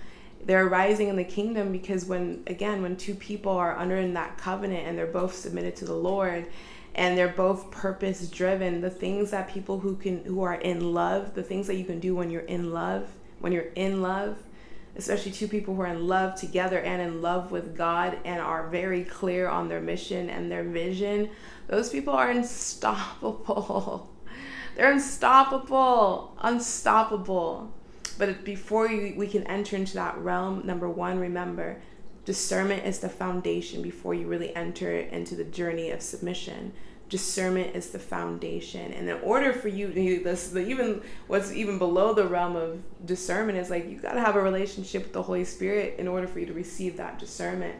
They're 0.44 0.68
arising 0.68 1.08
in 1.08 1.16
the 1.16 1.24
kingdom 1.24 1.72
because 1.72 2.04
when, 2.04 2.44
again, 2.48 2.82
when 2.82 2.98
two 2.98 3.16
people 3.16 3.54
are 3.54 3.78
under 3.78 3.96
in 3.96 4.14
that 4.16 4.38
covenant 4.38 4.86
and 4.86 4.98
they're 4.98 5.08
both 5.08 5.34
submitted 5.34 5.78
to 5.78 5.86
the 5.86 5.96
Lord 5.96 6.48
and 6.96 7.18
they're 7.18 7.30
both 7.30 7.72
purpose 7.72 8.28
driven, 8.30 8.82
the 8.82 8.90
things 8.90 9.32
that 9.32 9.48
people 9.48 9.80
who 9.80 9.96
can, 9.96 10.22
who 10.26 10.42
are 10.42 10.56
in 10.56 10.94
love, 10.94 11.34
the 11.34 11.44
things 11.44 11.66
that 11.68 11.76
you 11.76 11.86
can 11.86 12.02
do 12.02 12.14
when 12.14 12.30
you're 12.30 12.42
in 12.42 12.74
love, 12.74 13.08
when 13.40 13.54
you're 13.54 13.72
in 13.76 14.02
love, 14.02 14.36
especially 14.96 15.32
two 15.32 15.48
people 15.48 15.76
who 15.76 15.82
are 15.82 15.88
in 15.88 16.08
love 16.08 16.36
together 16.36 16.80
and 16.80 17.02
in 17.02 17.22
love 17.22 17.52
with 17.52 17.76
God 17.76 18.18
and 18.26 18.42
are 18.42 18.68
very 18.70 19.04
clear 19.04 19.48
on 19.48 19.70
their 19.70 19.82
mission 19.82 20.30
and 20.30 20.52
their 20.52 20.64
vision, 20.64 21.30
those 21.68 21.90
people 21.90 22.14
are 22.14 22.30
unstoppable. 22.30 24.10
They're 24.76 24.92
unstoppable, 24.92 26.38
unstoppable. 26.40 27.74
But 28.18 28.46
before 28.46 28.88
you, 28.88 29.14
we 29.18 29.28
can 29.28 29.46
enter 29.48 29.76
into 29.76 29.96
that 29.96 30.18
realm, 30.18 30.66
number 30.66 30.90
one, 30.90 31.20
remember 31.20 31.82
discernment 32.24 32.86
is 32.86 33.00
the 33.00 33.10
foundation 33.10 33.82
before 33.82 34.14
you 34.14 34.28
really 34.28 34.56
enter 34.56 34.96
into 34.96 35.36
the 35.36 35.44
journey 35.44 35.90
of 35.90 36.02
submission 36.02 36.72
discernment 37.12 37.76
is 37.76 37.90
the 37.90 38.00
foundation. 38.00 38.94
And 38.94 39.10
in 39.10 39.20
order 39.22 39.52
for 39.52 39.68
you 39.68 40.24
this 40.24 40.48
the 40.48 40.66
even 40.66 41.02
what's 41.28 41.52
even 41.52 41.78
below 41.78 42.14
the 42.14 42.26
realm 42.26 42.56
of 42.56 42.82
discernment 43.06 43.58
is 43.58 43.70
like 43.70 43.88
you 43.90 43.98
got 43.98 44.14
to 44.14 44.22
have 44.22 44.38
a 44.38 44.42
relationship 44.42 45.04
with 45.04 45.14
the 45.14 45.22
holy 45.22 45.44
spirit 45.44 46.00
in 46.00 46.08
order 46.08 46.26
for 46.26 46.40
you 46.40 46.46
to 46.46 46.54
receive 46.54 46.96
that 46.98 47.20
discernment. 47.20 47.76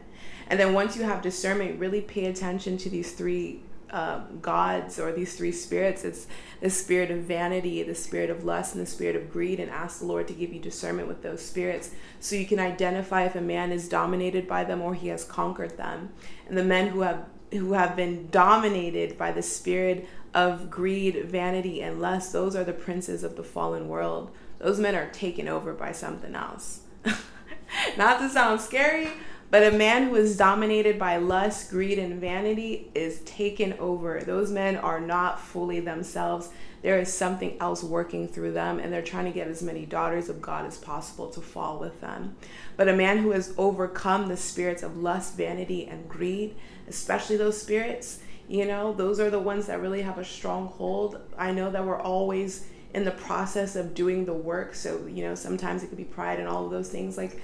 And 0.48 0.60
then 0.60 0.74
once 0.74 0.96
you 0.96 1.02
have 1.04 1.22
discernment 1.22 1.80
really 1.80 2.02
pay 2.02 2.26
attention 2.26 2.76
to 2.76 2.90
these 2.90 3.12
three 3.12 3.62
um, 3.88 4.38
gods 4.40 4.98
or 4.98 5.12
these 5.12 5.34
three 5.34 5.52
spirits. 5.52 6.04
It's 6.04 6.26
the 6.60 6.70
spirit 6.70 7.10
of 7.10 7.20
vanity 7.20 7.82
the 7.82 7.94
spirit 7.94 8.30
of 8.30 8.44
lust 8.44 8.74
and 8.74 8.82
the 8.82 8.90
spirit 8.90 9.16
of 9.16 9.30
greed 9.30 9.60
and 9.60 9.70
ask 9.70 10.00
the 10.00 10.06
lord 10.06 10.28
to 10.28 10.34
give 10.34 10.50
you 10.50 10.60
discernment 10.60 11.08
with 11.08 11.22
those 11.22 11.44
spirits 11.44 11.90
so 12.18 12.34
you 12.34 12.46
can 12.46 12.58
identify 12.58 13.24
if 13.24 13.34
a 13.34 13.40
man 13.40 13.70
is 13.70 13.88
dominated 13.88 14.48
by 14.48 14.64
them 14.64 14.80
or 14.80 14.94
he 14.94 15.08
has 15.08 15.24
conquered 15.24 15.76
them. 15.76 16.10
And 16.48 16.56
the 16.56 16.64
men 16.64 16.88
who 16.88 17.00
have 17.00 17.26
who 17.52 17.72
have 17.74 17.96
been 17.96 18.28
dominated 18.30 19.16
by 19.16 19.32
the 19.32 19.42
spirit 19.42 20.08
of 20.34 20.70
greed, 20.70 21.24
vanity, 21.26 21.82
and 21.82 22.00
lust, 22.00 22.32
those 22.32 22.56
are 22.56 22.64
the 22.64 22.72
princes 22.72 23.22
of 23.22 23.36
the 23.36 23.42
fallen 23.42 23.88
world. 23.88 24.30
those 24.58 24.78
men 24.78 24.94
are 24.94 25.10
taken 25.10 25.48
over 25.48 25.72
by 25.72 25.92
something 25.92 26.34
else. 26.34 26.80
Not 27.96 28.20
to 28.20 28.28
sound 28.28 28.60
scary, 28.60 29.08
but 29.52 29.64
a 29.64 29.76
man 29.76 30.04
who 30.04 30.14
is 30.14 30.38
dominated 30.38 30.98
by 30.98 31.18
lust, 31.18 31.70
greed, 31.70 31.98
and 31.98 32.18
vanity 32.18 32.90
is 32.94 33.20
taken 33.20 33.74
over. 33.74 34.20
Those 34.20 34.50
men 34.50 34.76
are 34.76 34.98
not 34.98 35.38
fully 35.38 35.78
themselves. 35.78 36.48
There 36.80 36.98
is 36.98 37.12
something 37.12 37.60
else 37.60 37.84
working 37.84 38.28
through 38.28 38.52
them, 38.52 38.78
and 38.78 38.90
they're 38.90 39.02
trying 39.02 39.26
to 39.26 39.30
get 39.30 39.48
as 39.48 39.62
many 39.62 39.84
daughters 39.84 40.30
of 40.30 40.40
God 40.40 40.64
as 40.64 40.78
possible 40.78 41.28
to 41.28 41.42
fall 41.42 41.78
with 41.78 42.00
them. 42.00 42.34
But 42.78 42.88
a 42.88 42.96
man 42.96 43.18
who 43.18 43.32
has 43.32 43.52
overcome 43.58 44.28
the 44.28 44.38
spirits 44.38 44.82
of 44.82 44.96
lust, 44.96 45.36
vanity, 45.36 45.86
and 45.86 46.08
greed, 46.08 46.56
especially 46.92 47.38
those 47.38 47.60
spirits, 47.60 48.18
you 48.48 48.66
know, 48.66 48.92
those 48.92 49.18
are 49.18 49.30
the 49.30 49.38
ones 49.38 49.66
that 49.66 49.80
really 49.80 50.02
have 50.02 50.18
a 50.18 50.24
strong 50.24 50.68
hold. 50.68 51.18
I 51.38 51.52
know 51.52 51.70
that 51.70 51.86
we're 51.86 52.00
always 52.00 52.66
in 52.92 53.04
the 53.04 53.10
process 53.10 53.76
of 53.76 53.94
doing 53.94 54.26
the 54.26 54.34
work. 54.34 54.74
So, 54.74 55.06
you 55.06 55.24
know, 55.24 55.34
sometimes 55.34 55.82
it 55.82 55.86
could 55.88 55.96
be 55.96 56.04
pride 56.04 56.38
and 56.38 56.46
all 56.46 56.66
of 56.66 56.70
those 56.70 56.90
things. 56.90 57.16
Like, 57.16 57.40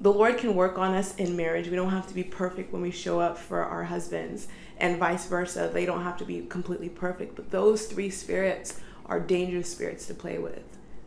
the 0.00 0.10
Lord 0.10 0.38
can 0.38 0.54
work 0.54 0.78
on 0.78 0.94
us 0.94 1.14
in 1.16 1.36
marriage. 1.36 1.68
We 1.68 1.76
don't 1.76 1.90
have 1.90 2.06
to 2.06 2.14
be 2.14 2.24
perfect 2.24 2.72
when 2.72 2.80
we 2.80 2.90
show 2.90 3.20
up 3.20 3.36
for 3.36 3.62
our 3.62 3.84
husbands, 3.84 4.48
and 4.78 4.96
vice 4.96 5.26
versa. 5.26 5.70
They 5.70 5.84
don't 5.84 6.04
have 6.04 6.16
to 6.18 6.24
be 6.24 6.40
completely 6.46 6.88
perfect. 6.88 7.36
But 7.36 7.50
those 7.50 7.84
three 7.84 8.08
spirits 8.08 8.80
are 9.04 9.20
dangerous 9.20 9.70
spirits 9.70 10.06
to 10.06 10.14
play 10.14 10.38
with, 10.38 10.62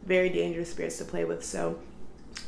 very 0.05 0.29
dangerous 0.29 0.69
spirits 0.69 0.99
to 0.99 1.05
play 1.05 1.25
with. 1.25 1.43
So, 1.43 1.79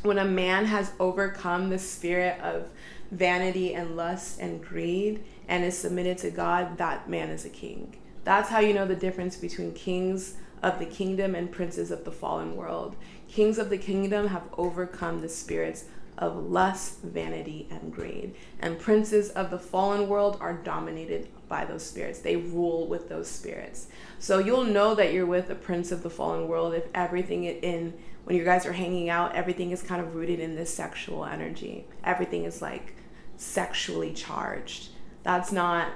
when 0.06 0.18
a 0.20 0.26
man 0.26 0.66
has 0.66 0.94
overcome 1.00 1.70
the 1.70 1.80
spirit 1.80 2.40
of 2.42 2.68
vanity 3.12 3.74
and 3.74 3.96
lust 3.96 4.40
and 4.40 4.64
greed 4.64 5.24
and 5.48 5.64
is 5.64 5.78
submitted 5.78 6.18
to 6.20 6.32
God, 6.32 6.78
that 6.78 7.10
man 7.10 7.30
is 7.30 7.46
a 7.46 7.50
king. 7.50 7.98
That's 8.24 8.50
how 8.50 8.60
you 8.60 8.74
know 8.74 8.86
the 8.86 8.96
difference 8.96 9.38
between 9.38 9.74
kings 9.74 10.36
of 10.64 10.80
the 10.80 10.86
kingdom 10.86 11.36
and 11.36 11.52
princes 11.52 11.92
of 11.92 12.06
the 12.06 12.12
fallen 12.12 12.56
world. 12.56 12.96
Kings 13.28 13.58
of 13.58 13.70
the 13.70 13.78
kingdom 13.78 14.28
have 14.28 14.44
overcome 14.58 15.22
the 15.22 15.30
spirits 15.30 15.86
of 16.18 16.36
lust, 16.36 17.02
vanity, 17.02 17.68
and 17.70 17.94
greed. 17.94 18.34
And 18.60 18.80
princes 18.80 19.30
of 19.32 19.52
the 19.52 19.60
fallen 19.60 20.08
world 20.08 20.38
are 20.40 20.54
dominated 20.54 21.28
by 21.50 21.66
those 21.66 21.86
spirits. 21.86 22.20
They 22.20 22.38
rule 22.38 22.88
with 22.88 23.10
those 23.10 23.28
spirits. 23.28 23.88
So 24.18 24.40
you'll 24.40 24.64
know 24.64 24.96
that 24.96 25.14
you're 25.14 25.26
with 25.26 25.50
a 25.50 25.56
prince 25.56 25.92
of 25.92 26.04
the 26.04 26.10
fallen 26.10 26.48
world 26.48 26.74
if 26.74 26.86
everything 26.94 27.44
in 27.44 27.94
when 28.26 28.36
you 28.36 28.44
guys 28.44 28.66
are 28.66 28.74
hanging 28.74 29.10
out, 29.10 29.36
everything 29.36 29.72
is 29.72 29.82
kind 29.82 30.02
of 30.02 30.16
rooted 30.16 30.40
in 30.40 30.56
this 30.56 30.74
sexual 30.74 31.26
energy. 31.26 31.86
Everything 32.04 32.44
is 32.44 32.62
like 32.62 32.96
sexually 33.38 34.14
charged. 34.14 34.90
That's 35.24 35.52
not 35.52 35.92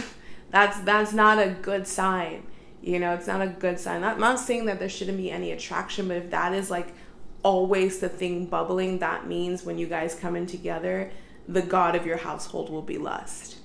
that's 0.50 0.80
that's 0.80 1.12
not 1.12 1.38
a 1.38 1.50
good 1.50 1.86
sign. 1.86 2.46
You 2.80 2.98
know, 2.98 3.14
it's 3.14 3.26
not 3.26 3.42
a 3.42 3.48
good 3.48 3.78
sign. 3.78 4.04
I'm 4.04 4.20
not 4.20 4.38
saying 4.38 4.66
that 4.66 4.78
there 4.78 4.88
shouldn't 4.88 5.18
be 5.18 5.30
any 5.30 5.50
attraction, 5.50 6.08
but 6.08 6.16
if 6.16 6.30
that 6.30 6.52
is 6.52 6.70
like 6.70 6.94
always 7.42 7.98
the 7.98 8.08
thing 8.08 8.46
bubbling, 8.46 9.00
that 9.00 9.26
means 9.26 9.64
when 9.64 9.78
you 9.78 9.86
guys 9.86 10.14
come 10.14 10.36
in 10.36 10.46
together, 10.46 11.10
the 11.48 11.62
God 11.62 11.96
of 11.96 12.06
your 12.06 12.16
household 12.16 12.70
will 12.70 12.82
be 12.82 12.98
lust. 12.98 13.56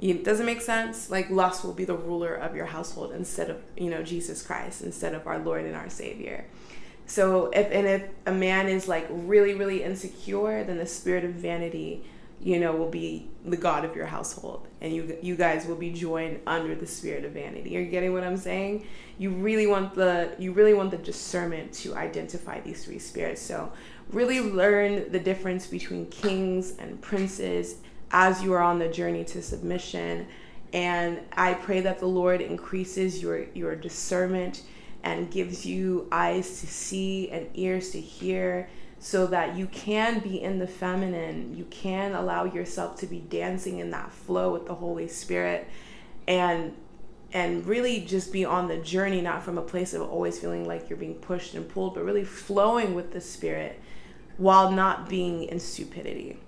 It 0.00 0.24
doesn't 0.24 0.46
make 0.46 0.60
sense. 0.60 1.08
Like 1.08 1.30
lust 1.30 1.64
will 1.64 1.72
be 1.72 1.84
the 1.84 1.96
ruler 1.96 2.34
of 2.34 2.56
your 2.56 2.66
household 2.66 3.12
instead 3.12 3.48
of, 3.48 3.62
you 3.76 3.90
know, 3.90 4.02
Jesus 4.02 4.44
Christ, 4.44 4.82
instead 4.82 5.14
of 5.14 5.28
our 5.28 5.38
Lord 5.38 5.64
and 5.64 5.76
our 5.76 5.88
Savior. 5.88 6.46
So 7.06 7.46
if 7.46 7.70
and 7.70 7.86
if 7.86 8.02
a 8.26 8.32
man 8.32 8.68
is 8.68 8.88
like 8.88 9.06
really, 9.10 9.54
really 9.54 9.82
insecure, 9.82 10.64
then 10.64 10.78
the 10.78 10.86
spirit 10.86 11.24
of 11.24 11.32
vanity 11.32 12.04
you 12.44 12.60
know, 12.60 12.76
will 12.76 12.90
be 12.90 13.26
the 13.46 13.56
God 13.56 13.86
of 13.86 13.96
your 13.96 14.04
household, 14.04 14.68
and 14.82 14.94
you 14.94 15.16
you 15.22 15.34
guys 15.34 15.66
will 15.66 15.76
be 15.76 15.90
joined 15.90 16.40
under 16.46 16.74
the 16.74 16.86
spirit 16.86 17.24
of 17.24 17.32
vanity. 17.32 17.70
You're 17.70 17.86
getting 17.86 18.12
what 18.12 18.22
I'm 18.22 18.36
saying? 18.36 18.86
You 19.16 19.30
really 19.30 19.66
want 19.66 19.94
the 19.94 20.34
you 20.38 20.52
really 20.52 20.74
want 20.74 20.90
the 20.90 20.98
discernment 20.98 21.72
to 21.74 21.94
identify 21.94 22.60
these 22.60 22.84
three 22.84 22.98
spirits. 22.98 23.40
So 23.40 23.72
really 24.10 24.40
learn 24.40 25.10
the 25.10 25.18
difference 25.18 25.66
between 25.66 26.06
kings 26.06 26.76
and 26.78 27.00
princes 27.00 27.76
as 28.10 28.42
you 28.42 28.52
are 28.52 28.62
on 28.62 28.78
the 28.78 28.88
journey 28.88 29.24
to 29.24 29.40
submission. 29.40 30.26
And 30.74 31.20
I 31.32 31.54
pray 31.54 31.80
that 31.80 31.98
the 31.98 32.06
Lord 32.06 32.42
increases 32.42 33.22
your 33.22 33.44
your 33.54 33.74
discernment 33.74 34.64
and 35.04 35.30
gives 35.30 35.66
you 35.66 36.08
eyes 36.10 36.60
to 36.60 36.66
see 36.66 37.28
and 37.30 37.46
ears 37.54 37.90
to 37.90 38.00
hear 38.00 38.68
so 38.98 39.26
that 39.26 39.54
you 39.54 39.66
can 39.66 40.18
be 40.20 40.42
in 40.42 40.58
the 40.58 40.66
feminine. 40.66 41.54
You 41.54 41.66
can 41.66 42.14
allow 42.14 42.44
yourself 42.44 42.96
to 43.00 43.06
be 43.06 43.20
dancing 43.20 43.80
in 43.80 43.90
that 43.90 44.10
flow 44.10 44.50
with 44.50 44.66
the 44.66 44.74
Holy 44.74 45.06
Spirit 45.06 45.68
and 46.26 46.74
and 47.34 47.66
really 47.66 48.00
just 48.00 48.32
be 48.32 48.44
on 48.44 48.68
the 48.68 48.78
journey 48.78 49.20
not 49.20 49.42
from 49.42 49.58
a 49.58 49.62
place 49.62 49.92
of 49.92 50.00
always 50.00 50.38
feeling 50.38 50.66
like 50.66 50.88
you're 50.88 50.96
being 50.96 51.16
pushed 51.16 51.52
and 51.54 51.68
pulled 51.68 51.94
but 51.94 52.04
really 52.04 52.24
flowing 52.24 52.94
with 52.94 53.12
the 53.12 53.20
spirit 53.20 53.80
while 54.36 54.70
not 54.70 55.08
being 55.08 55.42
in 55.42 55.58
stupidity 55.58 56.38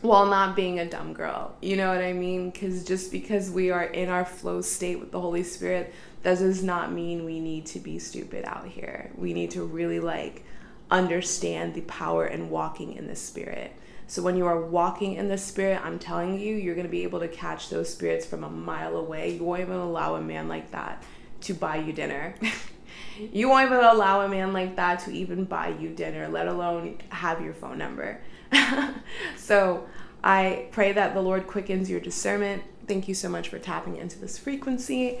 while 0.00 0.26
not 0.26 0.56
being 0.56 0.80
a 0.80 0.88
dumb 0.88 1.12
girl 1.12 1.54
you 1.60 1.76
know 1.76 1.88
what 1.92 2.02
i 2.02 2.12
mean 2.12 2.50
because 2.50 2.84
just 2.84 3.12
because 3.12 3.50
we 3.50 3.70
are 3.70 3.84
in 3.84 4.08
our 4.08 4.24
flow 4.24 4.62
state 4.62 4.98
with 4.98 5.12
the 5.12 5.20
holy 5.20 5.42
spirit 5.42 5.92
that 6.22 6.38
does 6.38 6.62
not 6.62 6.92
mean 6.92 7.24
we 7.24 7.40
need 7.40 7.64
to 7.66 7.78
be 7.78 7.98
stupid 7.98 8.44
out 8.44 8.66
here 8.66 9.10
we 9.16 9.32
need 9.32 9.50
to 9.50 9.64
really 9.64 10.00
like 10.00 10.44
understand 10.90 11.74
the 11.74 11.80
power 11.82 12.26
in 12.26 12.50
walking 12.50 12.94
in 12.94 13.06
the 13.06 13.16
spirit. 13.16 13.72
So 14.06 14.22
when 14.22 14.36
you 14.36 14.46
are 14.46 14.60
walking 14.60 15.14
in 15.14 15.28
the 15.28 15.36
spirit, 15.36 15.84
I'm 15.84 15.98
telling 15.98 16.40
you, 16.40 16.56
you're 16.56 16.74
going 16.74 16.86
to 16.86 16.90
be 16.90 17.02
able 17.02 17.20
to 17.20 17.28
catch 17.28 17.68
those 17.68 17.92
spirits 17.92 18.24
from 18.24 18.42
a 18.42 18.48
mile 18.48 18.96
away. 18.96 19.34
You 19.34 19.44
won't 19.44 19.60
even 19.60 19.76
allow 19.76 20.14
a 20.14 20.20
man 20.20 20.48
like 20.48 20.70
that 20.70 21.02
to 21.42 21.54
buy 21.54 21.76
you 21.76 21.92
dinner. 21.92 22.34
you 23.18 23.50
won't 23.50 23.66
even 23.66 23.84
allow 23.84 24.22
a 24.22 24.28
man 24.28 24.54
like 24.54 24.76
that 24.76 25.00
to 25.00 25.12
even 25.12 25.44
buy 25.44 25.68
you 25.68 25.90
dinner, 25.90 26.26
let 26.28 26.48
alone 26.48 26.98
have 27.10 27.42
your 27.42 27.52
phone 27.52 27.76
number. 27.76 28.18
so 29.36 29.86
I 30.24 30.68
pray 30.72 30.92
that 30.92 31.12
the 31.12 31.20
Lord 31.20 31.46
quickens 31.46 31.90
your 31.90 32.00
discernment. 32.00 32.62
Thank 32.86 33.08
you 33.08 33.14
so 33.14 33.28
much 33.28 33.50
for 33.50 33.58
tapping 33.58 33.98
into 33.98 34.18
this 34.18 34.38
frequency, 34.38 35.20